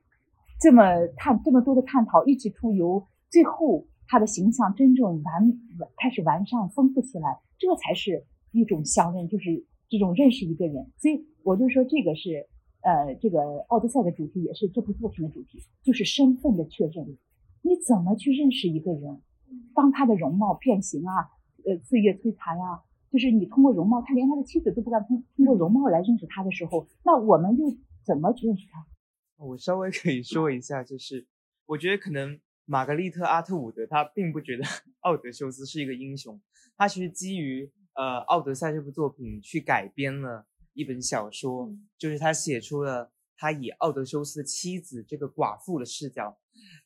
[0.62, 0.82] 这么
[1.16, 5.58] 探这么多的探讨，一起出游，最后他的形象真正完
[5.96, 10.90] 开始完善丰富起来，这才是一种相认，就是这种认识一个人。
[10.98, 12.48] 所以我就说这个是。
[12.84, 17.06] 呃，这个《奥德赛》的主题也是这部作品的主题，就是身份的确认。
[17.62, 19.20] 你怎么去认识一个人？
[19.72, 21.30] 当他的容貌变形啊，
[21.64, 27.72] 呃，岁月摧残呀，就是你通过容貌，他连他的妻子都不敢通通过容貌来认识他的时候，那我们又
[28.04, 28.84] 怎么去认识他？
[29.42, 31.26] 我稍微可以说一下，就是
[31.66, 34.64] 我觉得可能玛格丽特·阿特伍德他并不觉得
[35.00, 36.40] 奥德修斯是一个英雄，
[36.76, 40.46] 他其实基于呃《奥德赛》这部作品去改编了。
[40.74, 46.38] 一本小说，就是他写出了他以奥德修斯的妻子这个寡妇的视角，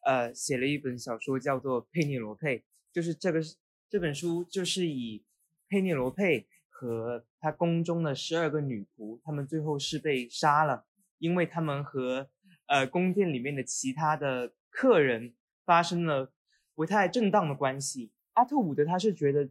[0.05, 2.59] 呃，写了一本小说叫做《佩涅罗佩》，
[2.93, 3.41] 就是这个
[3.89, 5.25] 这本书就是以
[5.69, 10.85] 佩涅罗佩和他宫中的十二个女仆，他们最后是被杀了，
[11.19, 12.29] 因为他们和
[12.67, 16.33] 呃宫殿里面的其他的客人发生了
[16.75, 18.11] 不太正当的关系。
[18.35, 19.49] 阿特伍德他是觉得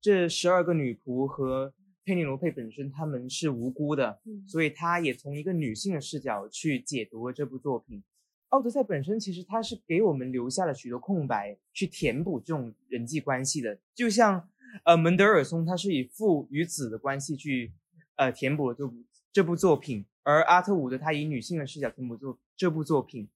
[0.00, 1.72] 这十二个女仆和
[2.04, 8.02] 佩妮罗佩本身他们是无辜的，所以他也从一个女性的视角去解读了这部作品。
[8.50, 13.76] 奥德赛本身其实它是给我们留下了许多空白，去填补这种人际关系的。
[13.92, 14.48] 就像
[14.84, 17.72] 呃门德尔松他是以父与子的关系去
[18.14, 18.94] 呃填补了这部
[19.32, 23.28] 这部作品，而阿特伍德他以女性的视角填补作这部作品。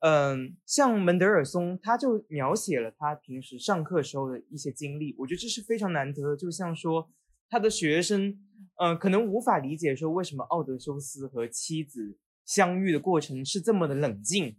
[0.00, 6.36] 嗯，像门德尔松他就描写了他平时上课时候的一些经历，我觉得这是非常难得的。
[6.36, 7.10] 就像说。
[7.50, 8.38] 他的学生，
[8.78, 14.54] 嗯，可能无法理解说为什么奥德修斯和妻子相遇的过程是这么的冷静，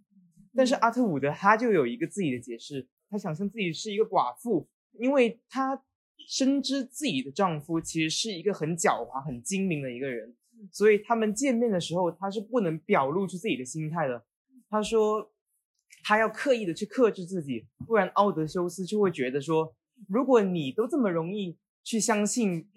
[0.55, 5.79] 但是阿特伍德他就有一个自己的解释，他想象自己是一个寡妇，因为他
[6.27, 10.35] 深知自己的丈夫其实是一个很狡猾、很精明的一个人，
[10.71, 14.25] 所以他们见面的时候他是不能表露出自己的心态的。
[14.69, 15.31] 他说
[16.03, 19.73] 他要刻意的去克制自己，不然奥德修斯就会觉得说，
[20.07, 21.57] 如果你都这么容易。
[21.81, 22.67] 去相信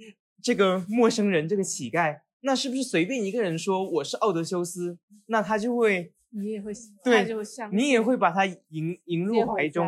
[0.40, 6.72] 这个陌生人，这个乞丐，那是不是随便一个人说我是奥德修斯，那他就会，你也会，
[7.04, 7.42] 对，就
[7.72, 9.84] 你也会把他迎迎入怀中，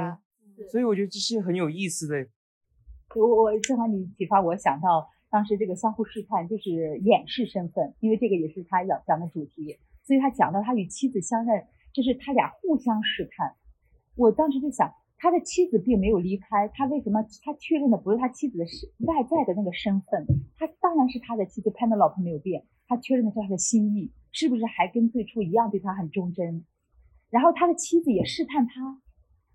[0.71, 2.27] 所以我觉得这是很有意思的。
[3.15, 13.57] 我我正好你启发我想到当时这个相互试探，就是掩饰身份，因为这个也是他要讲的主题，所以他讲到他与妻子相认，就是他俩互相试探。
[14.15, 14.95] 我当时就想。
[15.17, 17.23] 他的妻子并没有离开，他为什么？
[17.43, 20.27] 他确认的不是他妻子的身外在的那个身份，
[20.59, 22.67] 他当然是他的妻子，潘的老婆没有变。
[22.89, 26.67] 他确认的是他的心意，是不是还跟最初一样对他很忠贞？
[27.31, 29.01] 然后他的妻子也试探他，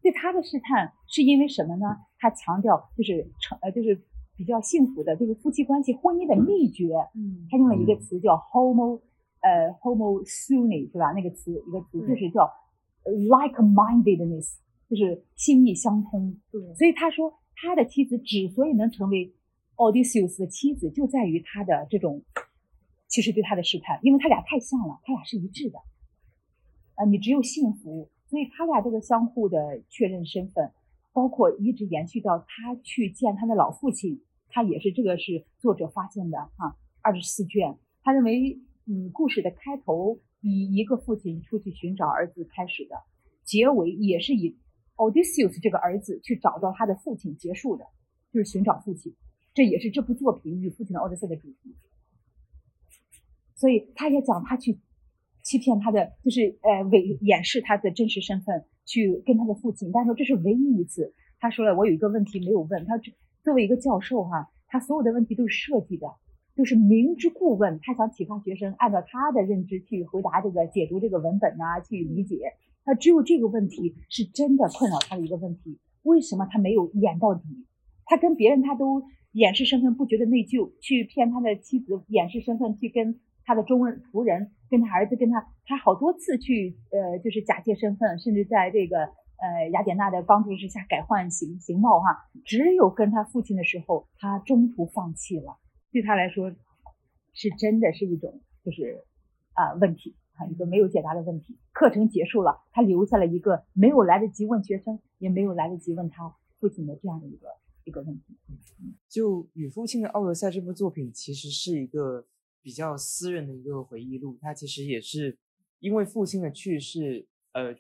[0.02, 1.86] 对他的试探是因为什么呢？
[2.18, 4.02] 他强调就是成呃就是
[4.40, 6.96] 比较幸福的，就是夫妻关系婚姻的秘诀。
[7.14, 9.02] 嗯，他用了一个词叫 homo
[9.42, 11.12] 呃 homo suni 是吧？
[11.12, 12.50] 那个词一个词就是叫
[13.04, 14.56] like mindedness。
[14.90, 19.32] 就是心意相通，对，所以他说他的妻子之所以能成为
[19.76, 22.24] Odysseus 的妻子，就在于他的这种
[23.08, 25.78] 其实对他的试探，因为他俩太像了，他俩是一致的。
[26.96, 30.72] 啊，你只有幸福，所以他俩这个相互的确认身份，
[31.14, 36.78] 包括一直延续到他去见他的老父亲，他也是这个是作者发现的哈。
[37.02, 42.96] 二十四卷，他认为嗯，故事的开头以一个父亲出去寻找儿子开始的，
[43.44, 44.58] 结尾也是以。
[45.00, 47.86] Odysseus 这个儿子去找到他的父亲，结束的，
[48.34, 49.16] 就是寻找父亲，
[49.54, 51.74] 这也是这部作品与父亲的奥德赛的主题。
[53.56, 54.78] 所以他也讲他去
[55.42, 59.90] 欺骗他的，就是呃伪掩饰他的真实身份，去跟他的父亲。
[59.94, 62.86] 但是这是唯一一次，他说了，我有一个问题没有问。
[62.86, 62.98] 他
[63.44, 66.08] 作为一个教授哈，他所有的问题都是设计的，
[66.56, 67.80] 都是明知故问。
[67.82, 72.38] 他想启发学生按照他的认知去回答这个、解读这个文本呐，去理解。
[72.84, 77.44] 他只有这个问题是真的困扰他的一个问题：为什么他没有演到底？
[78.06, 89.10] 他跟别人他都掩饰身份，不觉得内疚，去骗他的妻子掩饰身份，去跟他的中人仆人、跟他儿子、跟他，他好多次去呃，就是假借身份，甚至在这个。
[89.42, 95.58] 呃，雅典娜的帮助之下改换形形貌哈，只有跟他父亲的时候，他中途放弃了。
[95.94, 96.52] 对他来说，
[97.32, 99.06] 是真的是一种就是
[99.54, 101.58] 啊问题啊一个没有解答的问题。
[101.72, 107.48] 课程结束了，他留下了一个没有来得及问学生，也没有来得及问他父亲的这样的一个
[107.86, 108.38] 一个问题。
[109.08, 112.26] 就与父亲的奥德赛这部作品，其实是一个
[112.62, 114.38] 比较私人的一个回忆录。
[114.42, 115.38] 他其实也是
[115.80, 117.74] 因为父亲的去世，呃。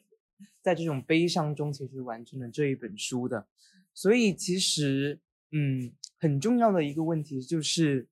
[0.62, 3.48] 在这种悲伤中，其实完成了这一本书的，
[3.94, 5.20] 所以其实，
[5.52, 8.08] 嗯，很重要的一个问题就是，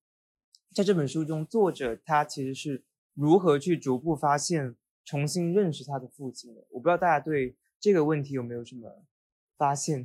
[0.74, 6.66] 在这本书中，作者他其实是如何去逐步发现、重新认识他的父亲的。
[6.70, 9.04] 我不知道大家对这个问题有没有什么
[9.58, 10.04] 发现？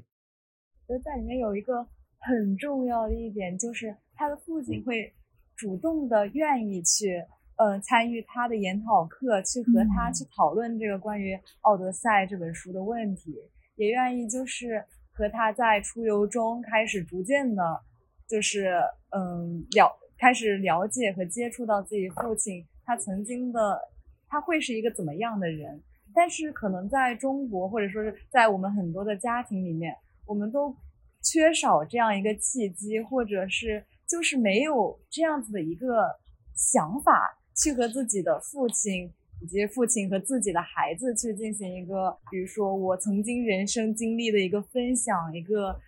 [0.87, 1.87] 觉得在里面有一个
[2.18, 5.14] 很重要的一点，就是他的父亲会
[5.56, 7.24] 主动的愿意去。
[7.56, 13.36] 嗯，参与他的研讨课，去和他去讨论这个关于《奥德赛》这本书的问题，
[13.76, 17.80] 也愿意就是和他在出游中开始逐渐的，
[18.26, 23.80] 就是嗯了开始了解和接触到自己父亲，他曾经的
[24.28, 25.82] 他会是一个怎么样的人？
[26.14, 29.94] 但是可能在中国或者说是在我们很多的家庭里面，
[30.26, 30.74] 我们都
[31.22, 36.18] 缺少这样一个契机，或者是就是没有这样子的一个
[36.56, 37.38] 想法。
[37.54, 45.80] 去和自己的父亲以及父亲和自己的孩子去进行一个，比如说我曾经人生经历的一个分享，一个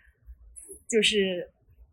[0.88, 1.48] 就是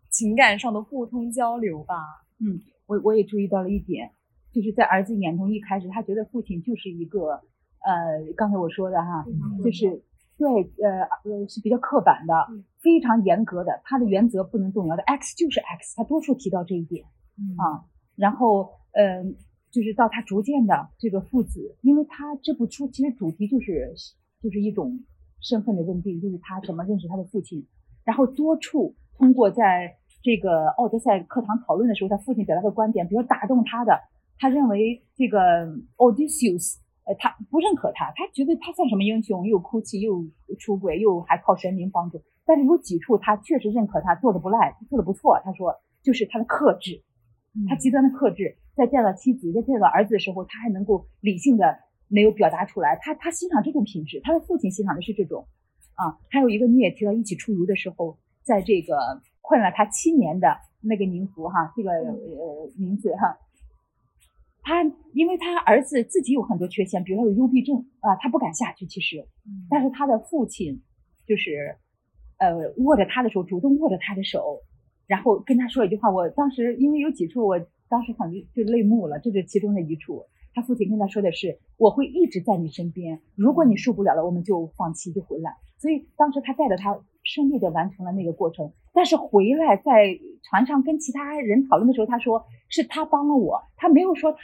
[0.10, 1.96] 情感上的互通交流吧。
[2.40, 4.12] 嗯，我我也注意到了一点，
[4.52, 7.34] 就是在儿子眼中一开始他觉得父亲就是一个，
[7.80, 9.24] 呃，刚才我说的哈，
[9.64, 10.02] 就是
[10.40, 10.48] 对，
[10.84, 12.34] 呃呃是比较刻板的，
[12.80, 17.06] 非常严格的，他的原则不能动摇的，X 就是 X，他多数提到这一点
[17.58, 19.36] 啊，然后嗯。
[19.72, 23.94] 就是到他逐渐的这个父子，因为他这部书其实主题就是
[24.42, 25.00] 就是一种
[25.40, 27.66] 身份的认定，就是他怎么认识他的父亲，
[28.04, 33.98] 然后多处通过在这个奥德赛课堂讨论的时候，他父亲表达的观点比如打动他的，
[34.38, 40.24] 他认为这个 Odysseus，呃，他不认可他，他觉得他算什么英雄，又哭泣又
[40.60, 47.02] 出轨，又还靠神明帮助，但是有几处他确实认可他做的不赖，做的不错，他说就是他的克制，
[47.70, 48.58] 他极端的克制。
[48.76, 52.98] 在见到妻子、在见到儿子的时候，他还能够理性的没有表达出来。
[53.02, 55.46] 他他欣赏这种品质，他的父亲欣赏的是这种。
[55.96, 60.48] 啊，还有一个你也提到，一起出游的时候，在这个困了他七年的
[60.82, 63.38] 那个宁福哈，这个呃名字哈，
[64.64, 68.88] 他因为他儿子自己有很多缺陷，比如他有幽闭症啊，他不敢下去。
[68.88, 69.28] 其实，
[69.70, 70.82] 但是他的父亲
[71.28, 71.78] 就是
[72.40, 74.62] 呃握着他的手，主动握着他的手，
[75.06, 76.10] 然后跟他说一句话。
[76.10, 77.60] 我当时因为有几处我。
[77.92, 80.24] 当时很就泪目了，这是其中的一处。
[80.54, 88.72] 他父亲跟他说的是：“我会一直在你身边，如果你受不了了，我们就放弃，就回来。”所以当时他带着他顺利的完成了那个过程。
[88.94, 94.40] 但是回来在船上跟其他人讨论的时候，他说是他帮了我，他没有说他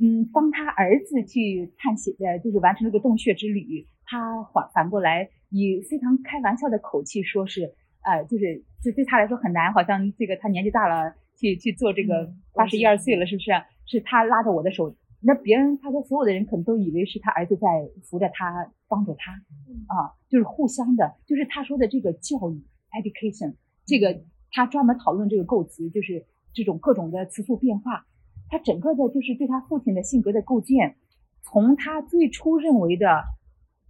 [0.00, 3.86] 嗯帮他儿子去探险，呃，就是完成这个洞穴之旅。
[4.04, 11.14] 他反反过来以非常开玩笑的口气说是，呃，就是就对他来说很难，好像这个他年纪大了。
[11.42, 13.50] 去去做这个八十一二岁了，是不是？
[13.84, 17.66] 是他拉着我的手，那别人他说所有的人可能都以为是他儿子在
[18.04, 26.24] 扶着他，帮助他，啊，就是互相的，就是他说的这个教育 education，这个他专门讨论这个构词，就是
[26.54, 28.06] 这种各种的词素变化，
[28.48, 30.94] 他整个的就是对他父亲的性格的构建，
[31.42, 33.24] 从他最初认为的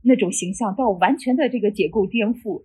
[0.02, 2.64] 那种形象到完全的这个解构颠覆。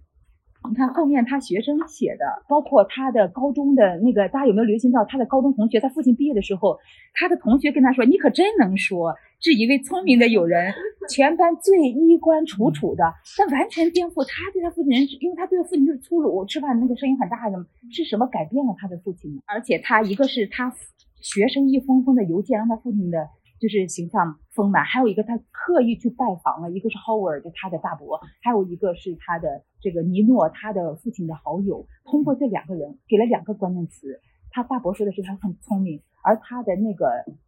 [0.69, 5.79] 你看后面他学生写的，包括他的高中的那个，大家有没有留心到他的高中同学？
[5.79, 6.77] 他父亲毕业的时候，
[7.13, 10.73] 他的同学跟他说：“你可真能说，是一位聪明的友人，
[11.09, 13.03] 全班最衣冠楚楚的。”
[13.37, 17.57] 但完全颠覆他对他父亲认识，因为他对他父亲就是粗鲁，吃饭那个声音很大的，
[17.91, 19.41] 是什么改变了他的父亲呢？
[19.45, 20.73] 而且他一个是他
[21.21, 23.29] 学生一封封的邮件，让他父亲的。
[23.59, 31.85] 就是形象丰满，还有一个他刻意去拜访了，一个是 Howard 他的大伯，还有一个是他的这个尼诺他的父亲的好友。
[32.05, 34.19] 通过这两个人，给了两个关键词。
[34.49, 37.05] 他大伯说的是他很聪明，而他的那个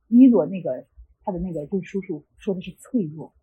[0.08, 0.86] 尼诺那个
[1.24, 3.34] 他的那个就叔叔说的是脆弱。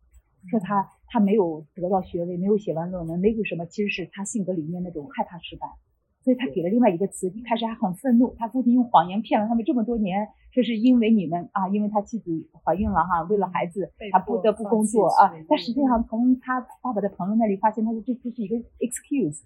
[0.49, 5.67] 说他他没有得到学位，没有写完论文，没有什么，其实是他性格里面那种害怕失败。
[6.27, 15.33] 所以他给了另外一个词，一开始还很愤怒，他父亲用谎言骗了他们这么多年，说是因为你们啊，因为他妻子怀孕了哈，为了孩子他不得不工作啊。
[15.49, 19.43] 但实际上从他爸爸的朋友那里发现，他说这这是一个 excuse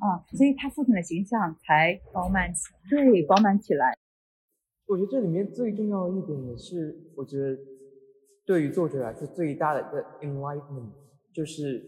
[0.00, 3.96] 啊，所以他父亲的形象才饱满起来，对，饱满起来。
[4.86, 7.56] 我觉得这里面最重要的一点也是，我觉得
[8.44, 10.90] 对于作者来说最大的一个 enlightenment，
[11.32, 11.82] 就是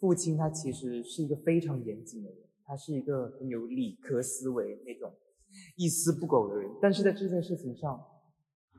[0.00, 2.45] 父亲他其实是一个非常严谨的人。
[2.66, 5.14] 他是一个很有理科思维那种
[5.76, 8.04] 一丝不苟的人，但是在这件事情上，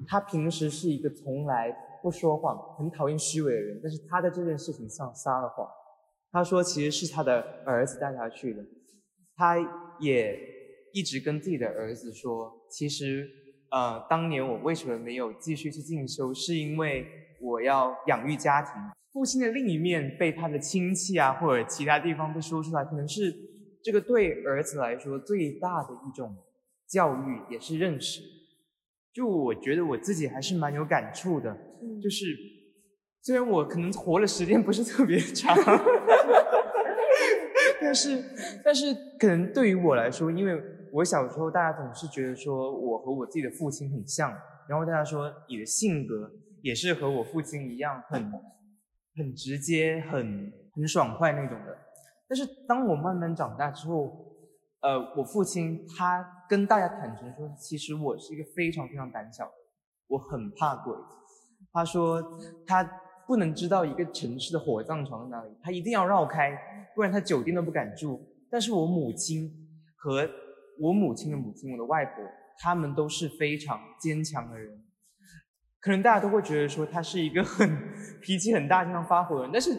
[0.06, 1.74] 他平时是一个从来
[2.04, 5.66] 不说谎、很讨厌虚伪的人，但是他在这件事情上撒了谎。
[6.32, 8.62] 他说其实是他的儿子带他去的，
[9.38, 9.58] 他
[10.02, 10.38] 也
[10.94, 13.28] 一直跟自己的儿子说，其实
[13.72, 17.08] 呃，当年我为什么没有继续去进修，是因为
[17.42, 18.74] 我要养育家庭。
[19.14, 23.47] 父亲的另一面被他的亲戚啊或者其他地方被说出来，可能是。
[23.88, 26.36] 这个对儿子来说最大的一种
[26.86, 28.22] 教育也是认识，
[29.14, 31.56] 就我觉得我自己还是蛮有感触的，
[32.04, 32.26] 就是
[33.22, 35.56] 虽然我可能活的时间不是特别长，
[37.80, 38.22] 但是
[38.62, 40.62] 但是可能对于我来说，因为
[40.92, 44.30] 我小时候大家总是觉得说我和我自己的父亲很像，
[44.68, 46.30] 然后大家说你的性格
[46.62, 48.30] 也是和我父亲一样，很
[49.16, 51.87] 很直接，很很爽快那种的。
[52.30, 54.36] 但是当我慢慢长大之后，
[54.82, 59.52] 呃，我父亲他跟大家坦诚说，其实我是一个非常非常胆小的，
[60.08, 60.94] 我很怕鬼。
[61.72, 62.22] 他说
[62.66, 62.84] 他
[63.26, 66.52] 不能知道一个城市的火葬场在哪里，他一定要绕开，
[66.96, 68.20] 不然他酒店都不敢住。
[68.50, 69.50] 但是我母亲
[69.98, 70.30] 和
[70.80, 72.24] 我母亲的母亲，我的外婆，
[72.60, 74.84] 他们都是非常坚强的人。
[75.80, 77.70] 可能大家都会觉得说他是一个很
[78.22, 79.72] 脾气很大、经常发火的人，但是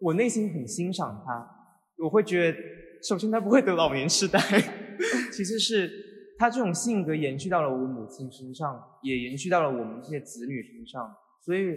[0.00, 1.57] 我内心很欣赏他。
[1.98, 2.58] 我会觉得，
[3.02, 4.38] 首先他不会得老年痴呆，
[5.32, 5.90] 其次是
[6.38, 11.12] 他这种性格延续到了我母亲身上，也延续到了我们这些子女身上。
[11.44, 11.76] 所以，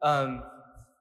[0.00, 0.38] 嗯，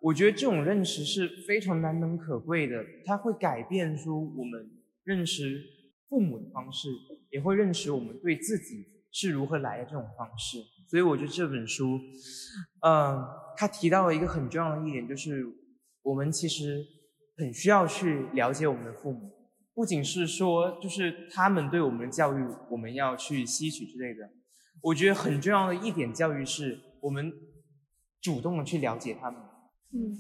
[0.02, 4.70] 我觉得这种认识是非常难能可贵的，它会改变出我们
[5.06, 5.64] 认识
[6.10, 6.90] 父母的方式，
[7.32, 10.58] 也会认识我们对自己是如何来的这种方式。
[10.90, 11.98] 所以，我觉得这本书，
[12.86, 15.46] 嗯，他提到了一个很重要的一点，就是
[16.02, 16.86] 我们其实。
[17.40, 19.32] 很需要去了解我们的父母，
[19.74, 24.30] 不仅是说就是他们对我们的教育，我们要去吸取之类的。
[24.82, 27.32] 我觉得很重要的一点教育是我们
[28.22, 29.40] 主动的去了解他们。
[29.94, 30.12] 嗯，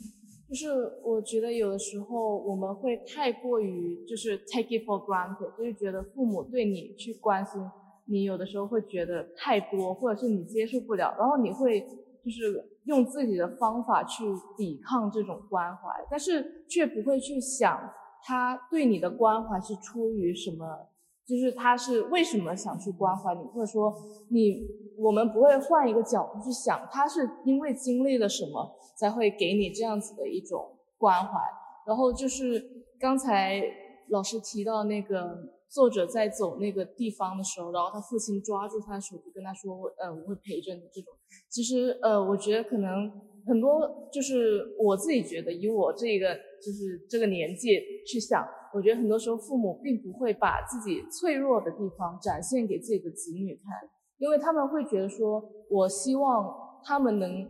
[0.47, 0.70] 就是
[1.03, 7.61] 我觉得有的时候我们会太过于就是 take it for granted，就是觉得父母对你去关心
[8.05, 11.82] 你，有的时候会觉得太多，或者是你接受不了，然后你会
[12.24, 12.78] 就是。
[12.90, 14.26] 用自己的方法去
[14.58, 17.80] 抵抗这种关怀，但是却不会去想
[18.24, 20.90] 他对你的关怀是出于什么，
[21.26, 23.94] 就是他是为什么想去关怀你，或者说
[24.32, 24.68] 你
[24.98, 31.40] 我们不会换一个角度去想，他是因为经历了什么才会给你这样子的一种关怀。
[31.86, 33.62] 然后就是刚才
[34.10, 35.59] 老师提到那个。
[35.70, 41.13] 作者在走那个地方的时候，然后他父亲抓住他的手，就跟他说：“我呃，我会陪着你。”这种，
[41.47, 43.11] 其实呃，我觉得可能
[43.45, 48.43] 很多就是我自己觉得，以我这个就是这个年纪去想，
[48.74, 57.47] 我觉得很多时候父母并不会把自己脆弱的地方展现给自己的子女看，因为他们会觉得说，我希望他们能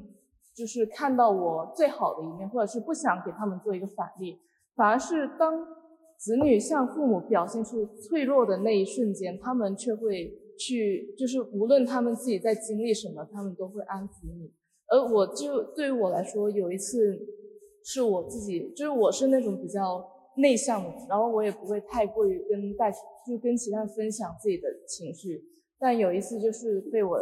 [0.53, 4.37] 就是看到我最好的一面，或者是不想给他们做一个反例，
[4.75, 5.78] 反而是当。
[6.19, 14.51] 子女向父母表现出脆弱的那一瞬间，他们却会去，就是无论他们自己在经历什么，他们都会安抚你。
[14.89, 17.17] 而我就对于我来说，有一次
[17.85, 20.05] 是我自己，就是我是那种比较
[20.35, 25.41] 内向的，然后我也不会太过于跟大，就跟其他人分享自己的情绪。
[25.79, 27.17] 但有一次就是被我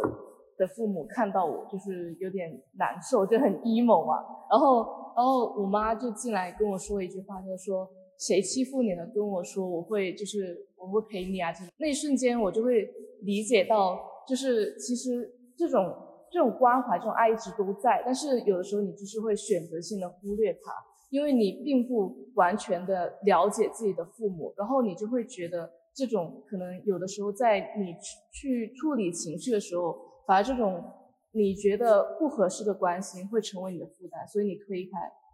[0.56, 4.14] 的父母看到我就是有点难受，就很 emo 嘛，
[4.50, 7.88] 然后然后我妈就进来跟我说一句话，就说。
[8.18, 9.06] 谁欺负你了？
[9.14, 11.52] 跟我说，我会就是我会陪你啊！
[11.78, 12.90] 那一瞬间，我就会
[13.22, 15.94] 理解到，就是其实这种
[16.30, 20.72] 这种关怀、这种爱一直都在，但是有的时候你就是会选择性的忽略它，
[21.10, 27.94] 因为你并不完全的了解自己的父母，然后你就会觉得这种可能有的时候在你
[28.32, 29.96] 去处理情绪的时候，
[30.26, 30.82] 反而这种
[31.30, 34.90] 你觉得不合适的关心会成为你的负担，所以你推开。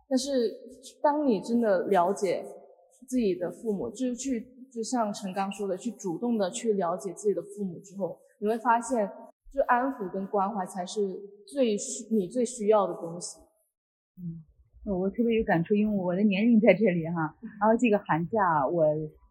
[0.06, 0.30] 但是
[1.02, 2.44] 当你真的了解，
[3.06, 9.08] 自己的父母，就是去，就像陈刚说的，去主动的去了解自己的父母之后，你会发现，
[9.52, 11.00] 就安抚跟关怀才是
[11.46, 13.38] 最需你最需要的东西。
[14.18, 14.42] 嗯，
[14.84, 17.34] 我特别有感触，因为我的年龄在这里哈。
[17.60, 18.84] 然后这个寒假我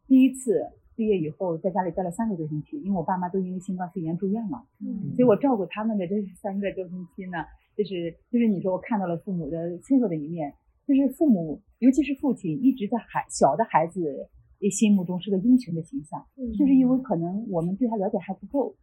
[0.07, 0.61] 第一次
[0.95, 7.37] 毕业以后，在家里待了三个多星期，因为我爸妈都因为新冠肺炎住院了，嗯所以我照顾他们的这三个多星期呢，
[7.75, 10.53] 就是就是你说我看到了父母的脆弱的一面，
[10.85, 14.29] 就是父母，尤其是父亲，一直在孩小的孩子
[14.71, 16.51] 心目中是个英雄的形象，嗯。
[16.53, 18.75] 就是因为可能我们对他了解还不够，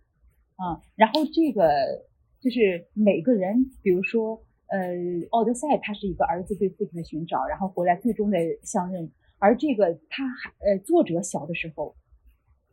[0.56, 1.68] 啊，然后这个
[2.40, 4.94] 就是每个人，比如说，呃，
[5.30, 11.96] 奥德赛他是一个儿子对父亲的寻找，然后回来最终的相认，而这个他还呃作者小的时候，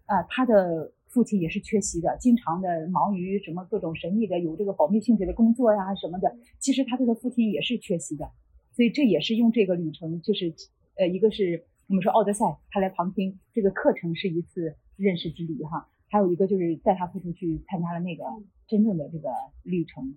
[0.05, 8.29] 啊，他的父亲也是缺席的，经常的忙于什么各种神秘的有这个保密性质的工作呀什么的，其实他对他父亲也是缺席的，
[8.77, 10.53] 所以这也是用这个旅程，就是
[10.97, 18.23] 呃，一个是我们说奥德赛，他来旁听这个课程是一次认识之旅哈，还有一个就是带他父亲去参加了那个
[18.67, 19.29] 真正的这个
[19.63, 20.13] 旅程，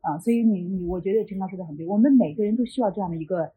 [0.00, 3.52] 啊，所以你你我觉得陈刚说的很对，我们每个人都需要这样的一个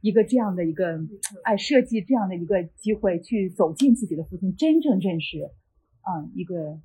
[0.00, 0.98] 一个这样的一个
[1.42, 5.42] 哎设计这样的一个机会去走进自己的父亲，真正认识
[6.00, 6.80] 啊一个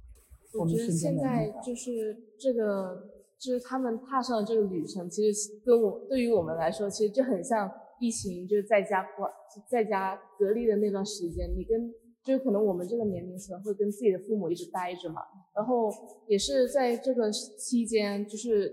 [0.53, 3.07] 我们我觉得现身边的那在就是这个，
[3.39, 9.31] 就是他们踏上了这个旅程，其实跟我对于我们来说，其实就很像疫情，就是在家关
[9.69, 11.91] 在家隔离的那段时间，你跟
[12.23, 15.21] 就是可能我们这个年龄层会跟自己的父母一直待着嘛，
[15.55, 15.89] 然后
[16.27, 18.69] 也是在这个期间，就是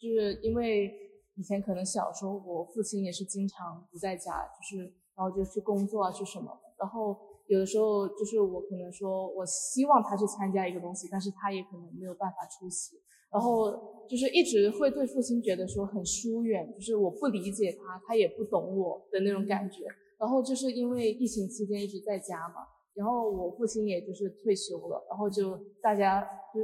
[0.00, 0.90] 就是因为
[1.34, 4.84] 以前可能小时候我父亲也是经常不在家，就是
[5.16, 7.16] 然后就去工作啊去什么，然后
[7.48, 12.96] 有的时候就是我可能说我希望他去参加一个东西，但是他也可能没有办法出席，
[13.30, 19.84] 然后就是一直会对父亲觉得说很疏远，就是我不理解他，他也不懂我的那种感觉。
[20.18, 26.22] 然后就是因为疫情期间一直在家嘛，然后我父亲也就是退休了，然后就大家
[26.54, 26.60] 就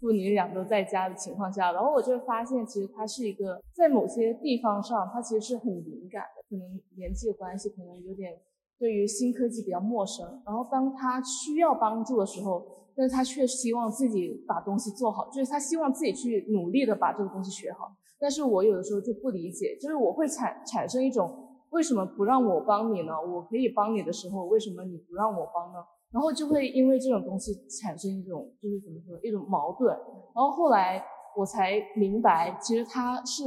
[0.00, 8.32] 父女俩都在家的情况下，然后我就发现其实他是一个在某些地方上，他其实是很敏感的，可能年纪的关系，可能有点
[8.78, 10.24] 对于新科技比较陌生。
[10.46, 17.92] 然后当他需要帮助的时候，但是他却希望自己把东西做好，就是他希望自己去努力的把这个东西学好。
[18.18, 21.30] 但是我有的时候就不理解，就是我会产产生一种
[21.70, 23.12] 为什么不让我帮你呢？
[23.20, 25.78] 我可以帮你的时候，为什么你不让我帮呢？
[26.10, 29.94] 然后就会因为这种东西产生一种就是怎么说一种矛盾。
[30.34, 31.04] 然后后来
[31.36, 33.44] 我才明白，其实他是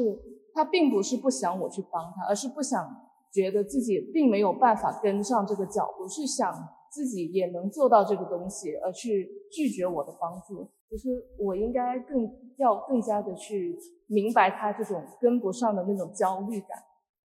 [0.53, 2.87] 他并不是不想我去帮他，而是不想
[3.33, 6.53] 觉得自己并没有办法跟上这个脚步，是想
[6.91, 10.69] 自己也能做到这个东西，而去拒绝我的帮助。
[10.89, 12.27] 就是我应该更
[12.57, 13.77] 要更加的去
[14.07, 16.69] 明白他这种跟不上的那种焦虑感。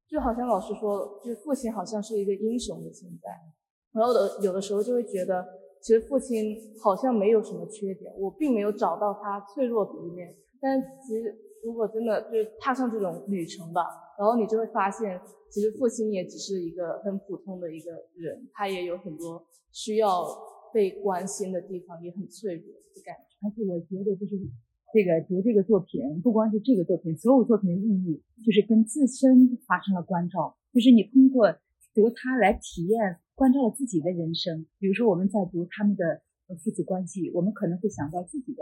[0.10, 3.30] 就好像老师说，就是父亲好像是一个英雄的存在，
[3.94, 5.46] 然后的有的时候就会觉得，
[5.80, 10.36] 其实父亲好像没有什么缺点，我并没有找到他脆弱的一面。
[10.60, 11.34] 但其实
[11.64, 13.86] 如果真的就是踏上这种旅程吧，
[14.22, 15.20] 然后你就会发现，
[15.50, 20.24] 其实父亲也只是一个很普通的一个人，他也有很多需要
[20.72, 23.36] 被关心的地方，也很脆弱的感觉。
[23.42, 24.38] 而且我觉得就是
[24.94, 31.52] 这个读这个作品，不光是这个作品，所有作品的意义就是跟自身发生了关照，就是你通过
[31.96, 34.68] 读它来体验关照了自己的人生。
[34.78, 38.62] 比如说我们在读他们的呃父子关系，我们可能会想到自己的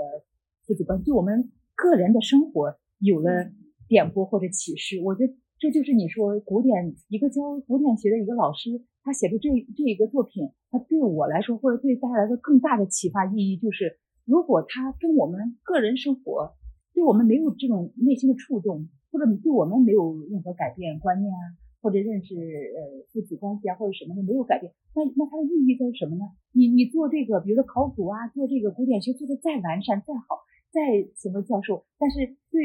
[0.66, 3.51] 父子关系，对我们个人的生活有了
[3.89, 5.01] 点拨或者启示。
[5.03, 13.99] 我觉得这就是你说古典一个教古典学的一个老师，他写出这这一个作品，他对我来说或者对大家来说更大的启发意义就是。
[14.26, 16.53] 如果他跟我们个人生活
[16.93, 21.41] 对我们没有这种内心的触动，或者对我们没有任何改变观念啊，
[21.82, 26.26] 或者认识呃父子关系啊，或者什么的没有改变，那那它的意义在什么呢？
[26.53, 32.62] 你你做这个，比如说考古啊，做这个古典学做的再完善、再好、再什么教授，但是对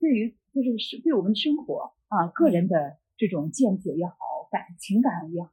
[0.00, 4.16] 对于就是是对我们的生活啊个人的这种见解也好，
[4.50, 5.50] 感情感也好，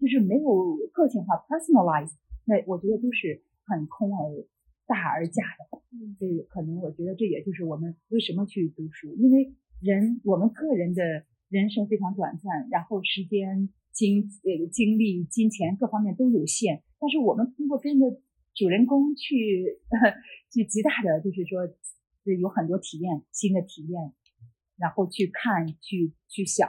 [0.00, 2.14] 就是没有个性化 personalize，
[2.46, 4.46] 那我觉得都是很空而。
[4.88, 5.82] 大而假的，
[6.18, 11.02] 所以可能我觉得这也就是我们为什么去读书，因为人我们个人的
[11.50, 18.18] 人生非常短暂，然后时间、精呃精力、金钱各方面都有限，但是我们通过跟着
[18.54, 19.78] 主人公去
[20.50, 21.68] 去极大的就是说
[22.40, 24.14] 有很多体验，新的体验，
[24.78, 26.68] 然后去看、去去想、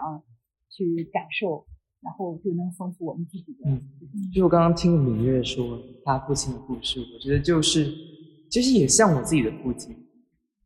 [0.70, 1.66] 去感受，
[2.02, 3.70] 然后就能丰富我们自己的。
[3.70, 3.82] 嗯，
[4.34, 7.92] 就我刚刚听敏月说他父亲的故事，我觉得就是
[8.50, 9.96] 其实也像我自己的父亲，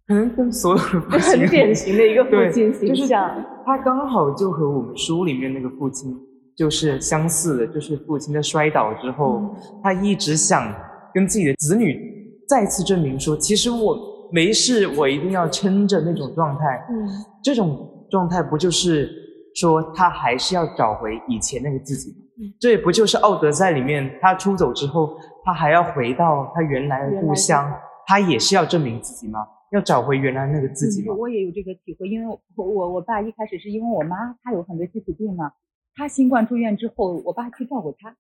[0.08, 3.46] 可能跟所有的父亲很典型的一个父亲形就是象。
[3.66, 6.14] 他刚好就和我们书里面那个父亲
[6.56, 10.74] 就是相似的，就是父亲在摔倒之后，嗯他一直想
[11.14, 16.66] 跟自己的子女再次证明说，其实我没事，我一定要撑着那种状态。
[16.90, 17.08] 嗯
[17.44, 19.08] 这种状态不就是
[19.54, 22.12] 说他还是要找回以前那个自己。
[22.60, 25.16] 这也不就是《奥德赛》里面他出走之后，
[25.46, 27.72] 他还要回到他原来的故乡，
[28.08, 29.40] 他也是要证明自己吗？
[29.72, 31.14] 要找回原来那个自己吗？
[31.14, 35.52] 我也有这个体会，因为我我我爸一开始是因为我妈她有很多基础病嘛，
[35.96, 38.16] 她新冠住院之后，我爸去照顾他。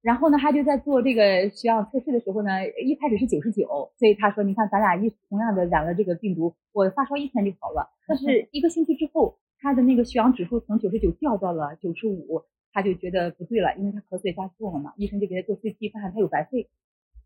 [0.00, 2.50] 然后呢，他就在做这个血氧测试的时候呢，
[2.84, 3.66] 一开始是九十九，
[3.98, 7.90] 所以他说：“你看，咱俩一同样的染了这个病毒，我发烧一天就好了。
[8.06, 12.42] 但是一个星期之后，他的那个血氧指数从九十九掉到了九十五，
[12.72, 14.92] 他就觉得不对了，因为他咳嗽加重了嘛。
[14.96, 16.68] 医生就给他做 CT，发现他有白肺，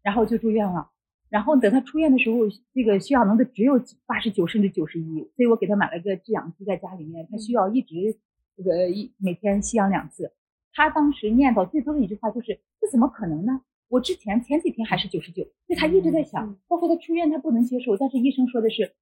[0.02, 0.90] 然后就住院了。
[1.28, 2.38] 然后等他出院的时候，
[2.74, 8.16] 这个血氧浓度只有八十九甚至九十一，所以我给他买了个制氧机在家里面，他需要一直
[8.56, 10.32] 这个一每天吸氧两次。”
[10.74, 13.60] 他当时念叨最多的一句话就是：“这怎么可能呢？
[13.88, 17.96] 我之前前几天还是九十九。”所以他一直在想，包括他出院，他不能接受。
[17.98, 18.94] 但是医生说的是：“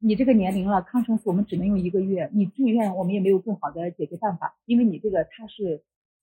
[0.00, 2.30] 你这个年龄了，抗生素我们只能用一个月。
[2.32, 5.82] 你住院，我们也没有更好的解决办法，因为你这个他是，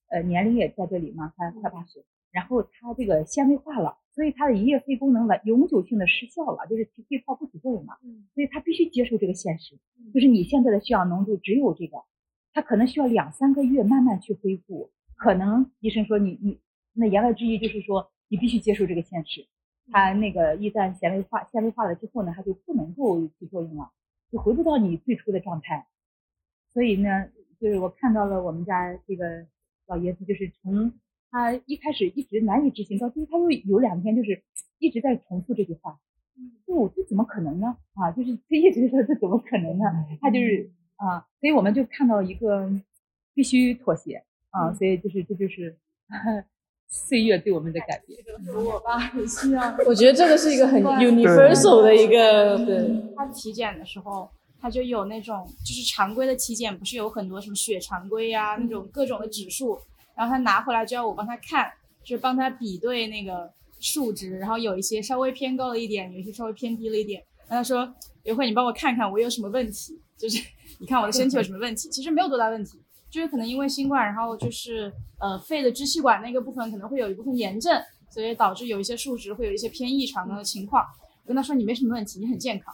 [0.10, 8.00] 呃，年龄也在这里嘛，他快八十，然后他这个纤维化了，所以他的一叶肺功能了永久性的失效了，就是起肺泡不起作用了。
[8.34, 9.78] 所以他必须接受这个现实，
[10.12, 11.98] 就是你现在的血氧浓度只有这个。”
[12.54, 16.60] 他可能需要两三个月慢慢去恢复，可能医生说你你
[16.94, 19.48] 那言外之意就是说你必须接受这个现实。
[19.92, 23.92] 他那个一旦纤维化纤维化了之后呢，他就不能够起作用了，
[24.32, 25.86] 就回不到你最初的状态。
[26.74, 27.28] 所以呢，
[27.62, 29.46] 就是我看到了我们家这个
[29.86, 30.94] 老爷子，就是从
[31.30, 34.44] 他一开始一直难以置信，到最后他又有两天就是
[34.80, 36.00] 一直在重复这句话，
[36.66, 37.78] 就这怎么可能呢？
[37.94, 39.86] 啊，就是他一直说这怎么可能呢？
[40.20, 40.72] 他就是。
[40.98, 42.70] 啊，所以我们就看到一个
[43.34, 45.78] 必须妥协啊，所以就是这就是
[46.90, 48.18] 岁月对我们的改变。
[48.56, 52.58] 我爸也需要，我觉得这个是一个很 universal 的一个。
[52.66, 53.14] 对。
[53.16, 54.30] 他体检的时候，
[54.60, 59.80] 他就有那种就是常规的体检，不是有很多什么血常规呀那种各种的指数，
[60.16, 61.72] 然后他拿回来就要我帮他看，
[62.04, 67.22] 就是帮他比对那个数值，然后有一些稍微偏高了一点，有一些稍微偏低了一点。
[67.50, 67.94] 然后他说
[68.24, 70.42] ：“刘慧你帮我看看我有什么问题。”就是。
[70.80, 71.90] 你看我的身体有什么问题？
[71.90, 80.86] 其实没有多大问题，就是可能因为新冠，然后就是呃肺的支气管那个部分可能会有一部分炎症，所以导致有一些数值会有一些偏异常的情况。
[81.24, 82.72] 我跟他说你没什么问题，你很健康。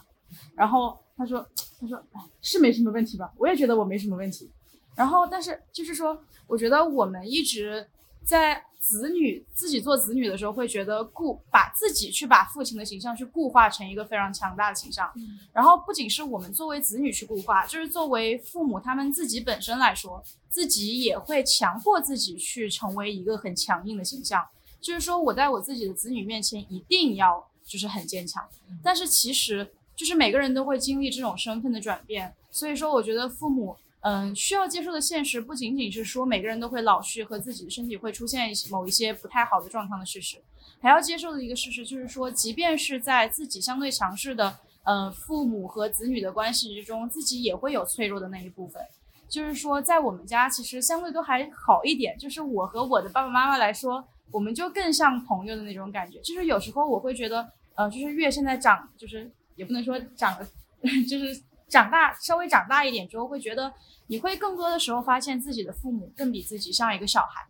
[0.53, 1.47] 然后他说
[1.79, 1.97] 他说
[2.41, 3.31] 是没什么问题吧？
[3.37, 4.51] 我也觉得我没什么问题。
[4.97, 7.87] 然后但是就是说，我觉得我们一直
[8.25, 8.63] 在。
[8.85, 15.09] 子女自己做子女的时候，会觉得固把自己去把父亲的形象去固化成一个非常强大的形象，
[15.53, 24.45] 然后不仅是我们作为子女去固化，就是作为父母他们自己本身来说，自己也会强迫自己去成为一个很强硬的形象，
[24.81, 28.45] 就是说我在我自己的子女面前一定要就是很坚强，
[28.83, 33.77] 但是其实就是每个人都会经历这种身份的转变，所以说我觉得父母。
[34.03, 40.37] 嗯，需要接受的现实不仅仅是说每个人都会老去和自己的身体会出现某一些不太好的状况的事实，
[40.81, 48.81] 还要接受的一个事实就是说，即便是在自己相对强势的嗯父母和子女的关系之中，自己也会有脆弱的那一部分。
[49.29, 56.19] 就是说，在我们家其实相对都还好一点，就是我和我的爸爸妈妈来说，我们就更像朋友的那种感觉。
[56.19, 60.45] 就是有时候我会觉得，呃，就是越现在长，就是也不能说长得，
[61.09, 61.41] 就是
[61.73, 63.73] 长大稍微长大一点之后，会觉得。
[64.07, 67.47] 你会更多的时候发现自己的父母更比自己像一个小孩，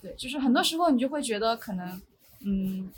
[0.00, 2.00] 对，就是很多时候你就会觉得可能，
[2.40, 2.90] 嗯，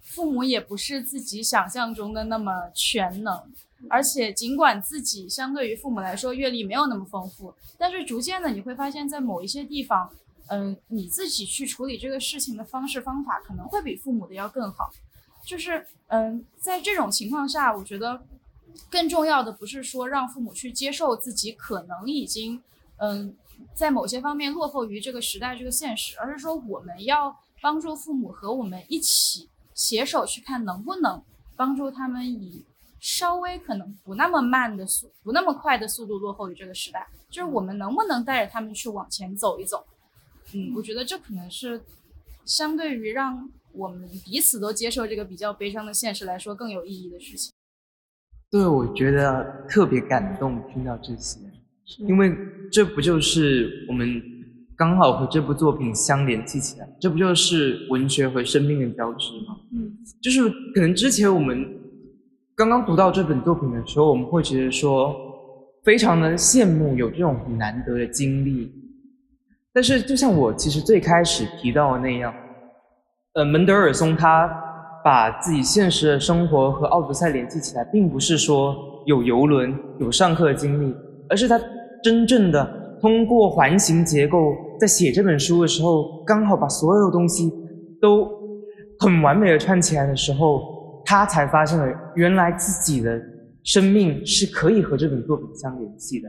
[0.00, 3.52] 父母也不是自己想象中的那么全能，
[3.90, 10.08] 而且尽管自己相对于父母来说阅历没有那么丰富，但是逐渐的你会发现在某一些地方，
[10.46, 14.88] 嗯，你自己去处理这个事情的方式方法可能会比父母的要更好，
[15.44, 18.22] 就是嗯，在这种情况下，我觉得。
[18.90, 22.62] 更重要的不是说让父母去接受自己可能已经，
[22.96, 23.36] 嗯，
[23.74, 31.22] 在某些方面落后于这个时代这个现实，而是说我们要帮助父母和我们一起携手去看能不能
[31.56, 32.64] 帮助他们以
[33.00, 39.84] 稍微可能不那么慢的速不那么快的速度落后于这个时代，就是我们能不能带着他们去往前走一走？
[40.52, 41.82] 嗯，我觉得这可能是
[42.44, 47.52] 相对于让我们彼此都接受这个比较悲伤的现实来说更有意义的事情。
[48.54, 51.40] 对，我觉得特别感动，听到这些，
[52.06, 52.32] 因为
[52.70, 54.22] 这不就是我们
[54.76, 59.56] 刚好和这部作品相联系起来，这不就是文学和生命的交织吗？
[59.72, 61.66] 嗯，就是可能之前我们
[62.54, 65.12] 刚刚读到这本作品的时候，我们会觉得说
[65.82, 68.70] 非常的羡慕有这种很难得的经历，
[69.72, 72.32] 但是就像我其实最开始提到的那样，
[73.32, 74.60] 呃，门德尔松他。
[75.04, 78.74] 把自己现实的生活和奥德赛联系起来，并不是说
[79.04, 80.94] 有游轮、有上课的经历，
[81.28, 81.60] 而是他
[82.02, 84.38] 真正的通过环形结构
[84.80, 87.52] 在写这本书的时候，刚好把所有东西
[88.00, 88.26] 都
[88.98, 91.86] 很完美的串起来的时候，他才发现了
[92.16, 93.20] 原来自己的
[93.62, 96.28] 生命是可以和这本作品相联系的。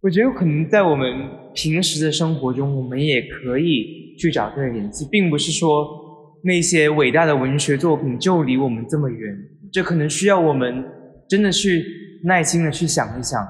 [0.00, 1.10] 我觉得可能在我们
[1.52, 5.84] 平时的生活中，我们也可以去找这个联系，并不是说
[6.44, 9.36] 那些伟大的文学作品就离我们这么远，
[9.72, 10.84] 这可能需要我们
[11.26, 11.84] 真的去
[12.22, 13.42] 耐心的去想一想，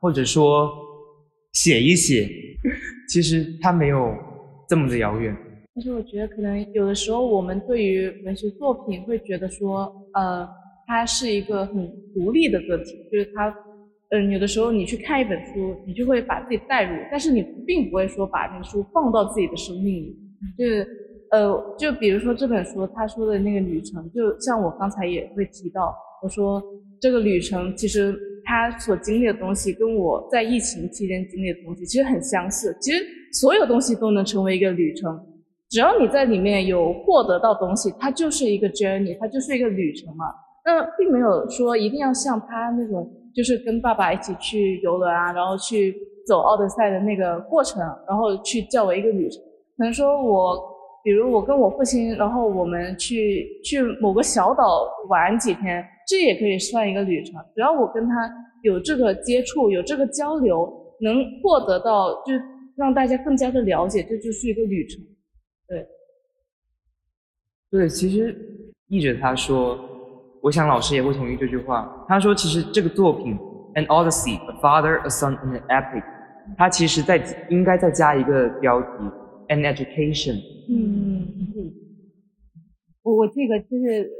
[0.00, 0.70] 或者说
[1.54, 2.28] 写一写，
[3.08, 4.14] 其实它没有
[4.68, 5.34] 这么的遥远。
[5.74, 10.46] 但是我觉得可能有的时候我们对于文学作品会觉得说，呃，
[10.86, 13.52] 它是一个很独立的个体，就是它。
[14.14, 20.14] 嗯，有的时候你去看一本书，你就会把自己带入，但是你并不会说把那个书放到自己的生命里。
[20.58, 20.86] 就是，
[21.32, 26.62] 呃，就比如说这本书他说的那个旅程，就像我刚才也会提到，我说
[27.00, 28.14] 这个旅程其实
[28.44, 32.76] 他所经历的东西跟我在疫情期间经历的东西其实很相似。
[32.80, 33.04] 其实
[33.40, 35.18] 所有东西都能成为一个旅程，
[35.68, 40.26] 只要你在里面有获得到东西，它就是一个 journey，它就是一个旅程嘛。
[40.64, 43.10] 那并没有说一定要像他那种。
[43.34, 45.96] 就是跟爸爸一起去游轮啊，然后去
[46.28, 49.40] 走奥德赛的那个过程，然后去叫为一个旅程。
[49.78, 50.71] 可能说我，
[51.02, 54.64] 比如我跟我父亲，然后我们去去某个小岛
[55.08, 57.34] 玩几天，这也可以算一个旅程。
[57.54, 58.30] 只要我跟他
[58.62, 62.32] 有这个接触，有这个交流，能获得到，就
[62.76, 65.00] 让大家更加的了解，这就是一个旅程。
[65.68, 65.86] 对，
[67.70, 68.36] 对，其实
[68.88, 69.88] 译者他说。
[70.42, 72.04] 我想老师也会同意这句话。
[72.08, 73.38] 他说：“其实这个作品
[73.74, 76.02] 《An Odyssey: A Father, A Son, An Epic》，
[76.58, 78.88] 它其实在应该再加一个标题
[79.54, 80.34] 《An Education》。”
[80.68, 81.72] 嗯，
[83.02, 84.10] 我我这个就是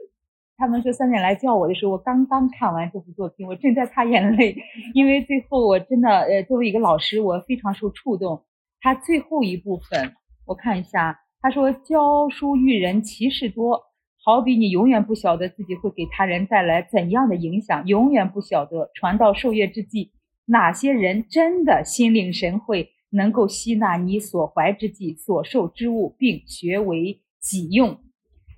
[0.57, 4.57] 他们说三点来叫我的时候，我刚刚看完这部作品，我正在擦眼泪，
[4.95, 8.43] 因为最后我真的呃，作为一个老师，我非常受触动。
[8.80, 10.14] 他最后一部分，
[10.47, 13.82] 我看一下，他说：“教书育人，其事多。”
[14.24, 20.12] 好比你永远不晓得自己会给他人带来怎样的影响，永远不晓得传道授业之际，
[20.47, 28.00] 哪些人真的心领神会，能够吸纳你所怀之际、所受之物，并学为己用。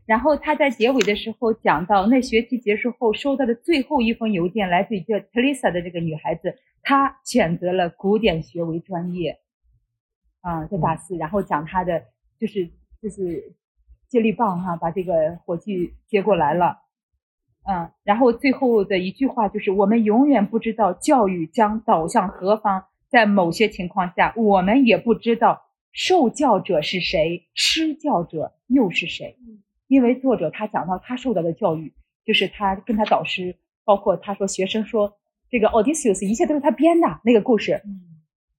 [0.06, 9.40] 然后他在结尾的时候讲到，那学期结束后收到的最后一封邮件，来自于叫 Teresa 的这个女孩子，她选择了古典学为专业，
[10.40, 12.04] 啊，在大四，然后讲她的
[12.38, 12.70] 就是
[13.02, 13.54] 就是。
[14.06, 16.82] 接力棒哈，把这个火炬接过来了，
[17.68, 22.84] 嗯，然后最后的一句话就是：我们永远不知道教育将导向何方，
[23.14, 25.62] 在某些情况下，我们也不知道
[25.92, 29.36] 受教者是谁，施教者又是谁。
[29.86, 31.94] 因为作者他讲到他受到的教育，
[32.26, 33.54] 就是他跟他导师，
[33.84, 35.16] 包括他说学生说
[35.48, 37.82] 这个 Odysseus 一切都是他编的那个故事，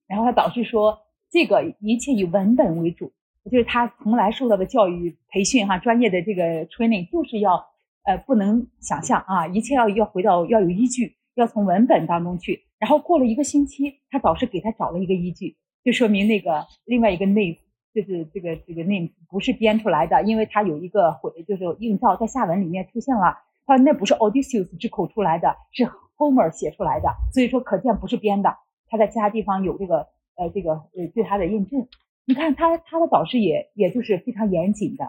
[0.08, 1.00] 然后他导师说
[1.30, 3.12] 这个一切以文本为主。
[3.52, 7.68] 就是他从来受到的教育培训哈，专业的这个 training 就是要，
[8.04, 12.65] 呃，不能想象啊，一切要要回到要有依据，要从文本当中去。
[12.80, 17.58] 然后过了一个星期，他导师给他找了一个依据，就说明那个另外一个 name
[17.94, 25.86] 就是这个这个 name 不是编出来的，因为他有一个回就是映照在下文里面出现了，他说那不是 Odysseus 之口出来的，是
[26.18, 28.58] Homer 写出来的，所以说可见不是编的，
[28.88, 31.88] 他在其他地方有这个呃这个呃对他的印证。
[32.26, 35.06] 你看他他的导师也也就是非常严谨的，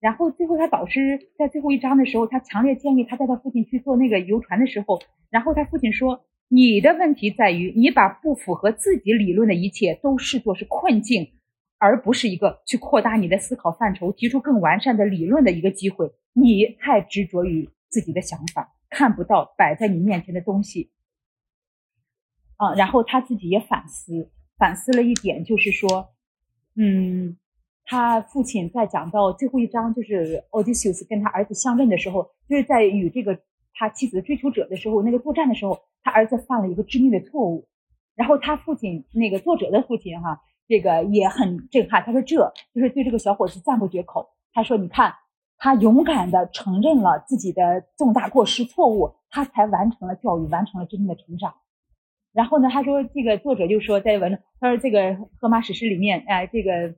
[0.00, 11.32] 然后最后他导师在最后一章的时候，他强烈建议他带他父亲去做那个游船的时候，然后他父亲说：“你的问题在于你把不符合自己理论的一切都视作是困境，
[11.78, 16.10] 而不是一个去扩大你的思考范畴、提出更完善的理论的一个机会。
[16.32, 20.90] 你太执着于自己的想法，看不到摆在你面前的东西。”
[22.58, 26.10] 啊，然后他自己也反思反思了一点，就是说。
[26.76, 27.36] 嗯，
[27.84, 33.40] 他父亲在讲到最后一章，就是 Odysseus 跟他儿子相认的时候，就是在与这个
[33.74, 37.68] 他妻子的追求者的时候，那个作战的时候，他儿子犯了一个致命的错误。
[38.16, 42.02] 然后他父亲那个作者的父亲哈，这个也很震撼。
[42.02, 42.36] 他说这
[42.74, 44.28] 就是对这个小伙子赞不绝口。
[44.52, 45.14] 他说你看，
[45.56, 51.54] 他勇敢的承认了自己的重大过失错误，他才完成了教育，完成了真正的成长。
[52.32, 56.94] 然后呢，他说这个作者就说在文，他说这个《荷马史诗》里面，哎，这个，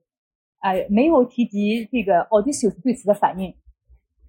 [0.59, 3.55] 哎，没有提及这个 Odysseus 对此的反应，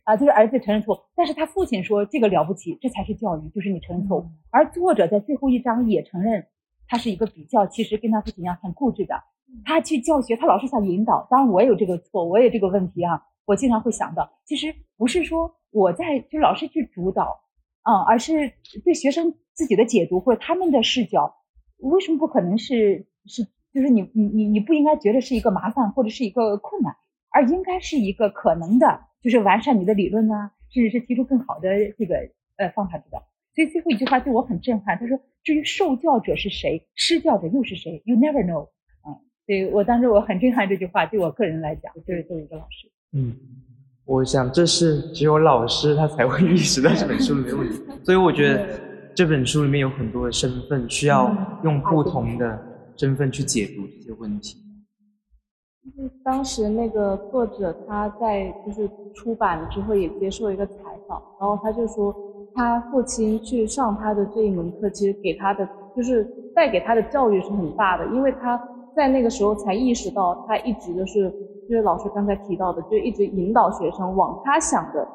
[0.03, 4.25] 啊，就是儿子承认错误，但是他父亲说这个了不起，这才是教育，就是你承认错误。
[4.49, 6.45] 而作者在最后一章也承认，
[6.87, 9.15] 他是一个比较，其实跟他父亲一样很固执的，
[9.65, 11.27] 他去教学，他老是想引导。
[11.29, 17.39] 当然我也有这个错，我也这个问题啊，我经常会想到，其实不是说我在就老是去主导，
[17.81, 19.33] 啊，而是对学生。
[19.55, 21.35] 自己的解读或者他们的视角，
[21.77, 26.95] 为什么不可能是是就是你你你你不应该觉得是一个麻烦或者是一个困难，
[27.29, 33.23] 而应该是一个可能的，就是完善你的理论啊，甚至是提出更好的这个呃方法指导。
[33.55, 38.69] 所以最后一句话对我很震撼，他说：“至于受教者是谁，施教者又是谁？You never know。”
[39.07, 39.15] 嗯，
[39.45, 42.91] 所以我当时我很震撼这句话，对我个人来讲，就是作为一个老师。
[43.13, 43.35] 嗯，
[44.05, 48.81] 我想这是只有老师他才会意识到这本书里面的问题，所以我觉得
[49.13, 52.59] 这本书里面有很多的身份，需要用不同的
[52.97, 54.57] 身份去解读这些问题。
[56.23, 60.73] 当时那个作者他在就是出版之后也接受一个采
[61.07, 62.15] 访，然后他就说
[62.55, 66.23] 他父亲去上他的这一门课，其实给他的就是
[66.55, 68.61] 带给他的教育是很大的，因为他
[68.95, 71.33] 在那个时候才意识到他一直都是。
[71.69, 75.07] 就是老师刚才提到的，就一直引导学生往他想的、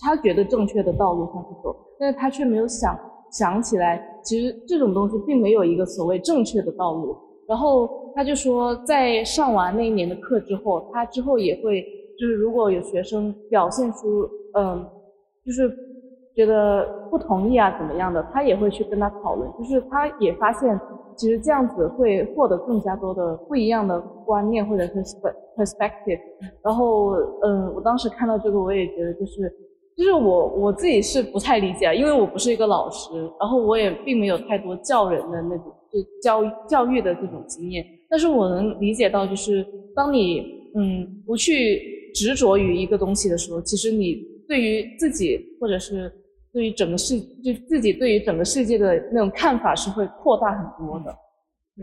[0.00, 2.98] 他觉得正确的道路上去走，但是他却没有想
[3.30, 7.14] 想起来，其实这种东西并没有一个所谓正确的道路。
[7.46, 11.82] 然后他就说，在上完那一年的课之后，他之后也会，
[12.18, 14.86] 就是如果有学生表现出，嗯，
[15.44, 15.70] 就是
[16.34, 20.78] 觉得不同意啊怎么样的，他也会去跟他讨论，就是他也发现。
[21.16, 24.94] 其实这样子会获得更加多的不一样的观念或者是
[25.54, 26.18] perspective。
[26.62, 27.10] 然后，
[27.42, 29.52] 嗯，我当时看到这个，我也觉得就是，
[30.00, 37.86] 就是我我自己是不太理解，因为我不是一个老师，然后我也并没有太多教人的那种就教教育的这种经验。
[38.08, 39.62] 但是我能理解到，就是
[39.94, 40.40] 当你
[40.74, 46.10] 嗯不去执着于一个东西的时候，其实你对于自己或者是。
[46.52, 51.16] 对于整个世，就自己对于整个世界的那种看法是会扩大很多的。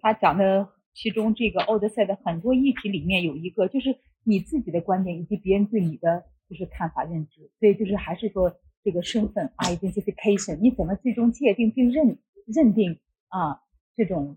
[0.01, 3.95] 他讲的其中这个奥德赛的很多议题里面有一个，就是
[4.25, 7.49] 你自己的观点以及别人对你的就是看法认知。
[7.59, 8.51] 所以就是还是说
[8.83, 12.97] 这个身份 identification，你怎么最终界定并认认定
[13.29, 13.61] 啊
[13.95, 14.35] 这种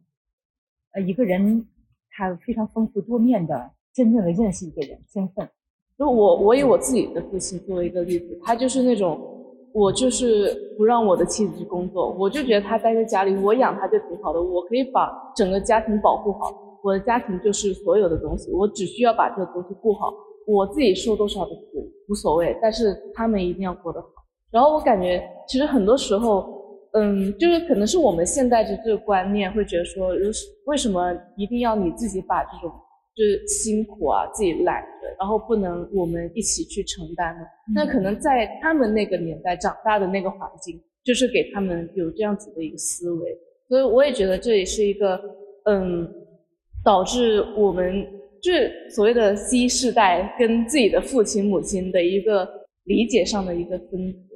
[0.92, 1.66] 呃一个人
[2.10, 5.48] 他非常丰富多面的真正的认识一个人身份。
[5.98, 9.36] 就我我以我自己的父亲作为一个例子，他就是那种。
[9.72, 16.52] 我就是不让我的妻子去工作，我就觉得他待在家里，我养他就挺好的，我可以把整个家庭保护好，
[16.82, 20.12] 我的家庭就是所有的东西，我只需要把这个东西顾好，
[20.50, 24.08] 我自己受多少的苦无所谓，但是他们一定要过得好。
[24.50, 26.52] 然后我感觉其实很多时候，
[26.92, 30.08] 嗯，就是可能是我们现在的这个观念会觉得说，
[30.66, 32.70] 为什么一定要你自己把这种。
[33.12, 34.88] 就是辛苦啊，自己揽着，
[35.18, 37.42] 然后不能我们一起去承担呢。
[37.74, 43.36] 那可能在他们那个年代长大的那个环境，就是给他们有这样子的一个思维。
[43.68, 45.20] 所以我也觉得这也是一个，
[45.64, 46.08] 嗯，
[46.82, 48.08] 导致我们就
[48.42, 54.28] 是所谓的 Z 世代跟自己的父亲母亲的一个理解上的一个分隔。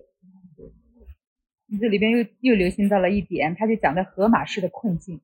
[1.66, 5.20] 你这里边又又留心到了一点，他就讲的荷马式的困境。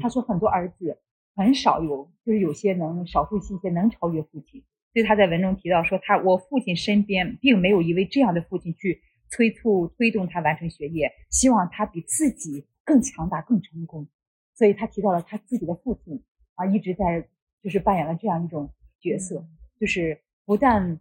[0.00, 0.98] 他说很多儿子。
[1.36, 4.60] 很少有，就是有些能少数一些能超越父亲。
[4.92, 9.00] 所以他在文中提到说，他我父亲身边并没有一位这样的父亲去
[9.30, 14.08] 催促推动他完成学业，希望他比自己更强大、更成功。
[14.56, 16.20] 所以他提到了他自己的父亲
[16.56, 17.28] 啊，一直在
[17.62, 19.44] 就是扮演了这样一种角色，
[19.80, 20.98] 就是不但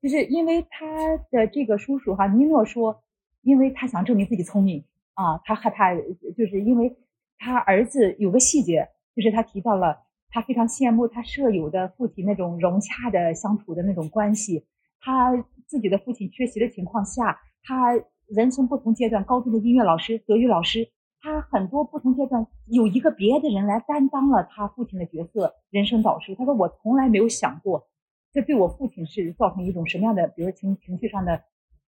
[0.00, 3.02] 就是因为他的这个叔叔哈尼诺说，
[3.42, 4.84] 因为他想证明自己聪明
[5.14, 6.96] 啊，他害怕就是因为
[7.38, 8.88] 他儿子有个细节。
[9.16, 9.96] 就是他提到了，
[10.28, 14.66] 他非常羡慕他舍友的父亲那种融洽的相处的那种关系。
[14.98, 17.92] 他自己的父亲缺席的情况下，他
[18.26, 20.90] 人生不同阶段，高中的音乐老师、德语老师，
[21.24, 26.34] 他很多不同阶段有一个别的人来担当了他父亲的角色，人生导师。
[26.34, 27.88] 他说我从来没有想过，
[28.30, 31.40] 这对我父亲是造成一种什么样的，比如情情绪上的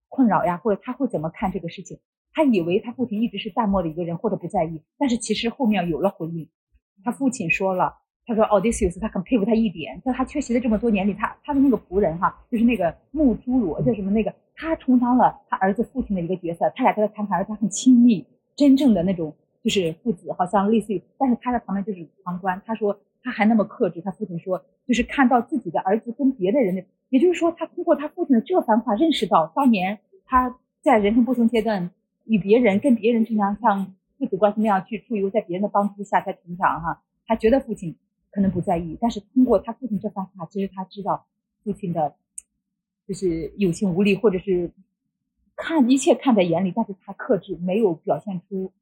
[0.09, 1.99] 困扰呀，或者他会怎么看这个事情？
[2.33, 6.49] 他以为他父亲一直是淡漠的一个人，或者不在意，但是其实后面有了回应。
[7.05, 7.93] 他父亲说了，
[8.25, 18.27] 他说奥迪西斯他很佩服他一点，在他缺席的这么多年里，他他的那个仆人哈，就是那个木侏罗叫什么那个，他充当了他儿子父亲的一个角色，他俩跟他谈谈，而且很亲密，
[18.57, 19.33] 真正的那种
[19.63, 22.61] 就是父子，好像类似于，但是他在旁边就是旁观。
[22.67, 31.91] 他说他还那么克制，他父亲说就是看到自己的儿子跟别的人的，也就是说他通过他父亲的这番话认识到，当年他在人生不同阶段
[32.25, 33.95] 与别人跟别人这样像。
[34.19, 37.95] 父子关系那样去处于在别人的帮助下才成长哈，他觉得父亲
[38.31, 41.27] 可能不在意，但是通过他父亲这番话，其实他知道
[41.63, 42.15] 父亲的，
[43.07, 44.71] 就是有心无力，或者是
[45.57, 48.73] 看一切看在眼里，但是他克制，没有表现出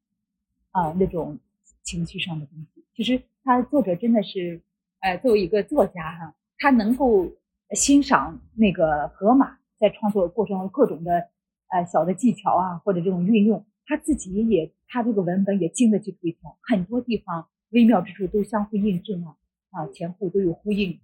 [0.71, 1.39] 啊那种
[1.81, 2.83] 情绪上的东西。
[2.93, 4.61] 其实他作者真的是，
[4.99, 7.31] 呃，作为一个作家哈，他能够
[7.71, 11.29] 欣赏那个河马在创作过程中各种的
[11.69, 13.65] 呃小的技巧啊，或者这种运用。
[13.87, 19.35] 他自己也，他这个文本也经得起推敲，很多地方微妙之处都相互印证啊。
[19.71, 20.97] 啊，前后都有呼应。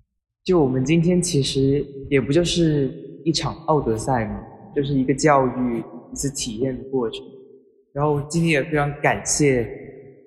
[0.43, 2.87] 就我们今天其实也不就是
[3.25, 4.41] 一场奥德赛嘛，
[4.75, 7.23] 就是一个教育、一次体验的过程。
[7.93, 9.69] 然后今天也非常感谢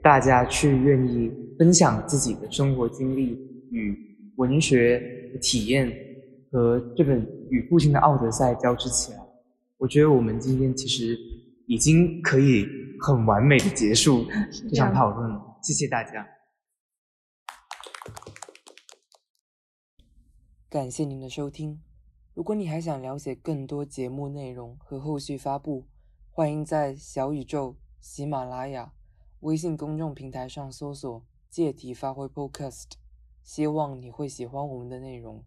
[0.02, 3.30] 大家去愿意分享自己的生活经历
[3.70, 3.96] 与
[4.36, 5.02] 文学
[5.40, 5.90] 体验，
[6.52, 9.18] 和这本与父亲的奥德赛交织起来。
[9.78, 11.18] 我觉得我们今天其实
[11.66, 12.66] 已经可以
[13.00, 14.26] 很完美的结束
[14.68, 15.58] 这场讨论了。
[15.62, 16.26] 谢谢大家。
[20.68, 21.93] 感谢您的收听。
[22.34, 25.84] 如果你还想了解更多节目内容和后续发布，
[26.32, 28.92] 欢迎在小宇宙、喜马拉雅、
[29.38, 32.86] 微信公众平台上搜索“借题发挥 Podcast”。
[33.44, 35.44] 希望你会喜欢我们的内容。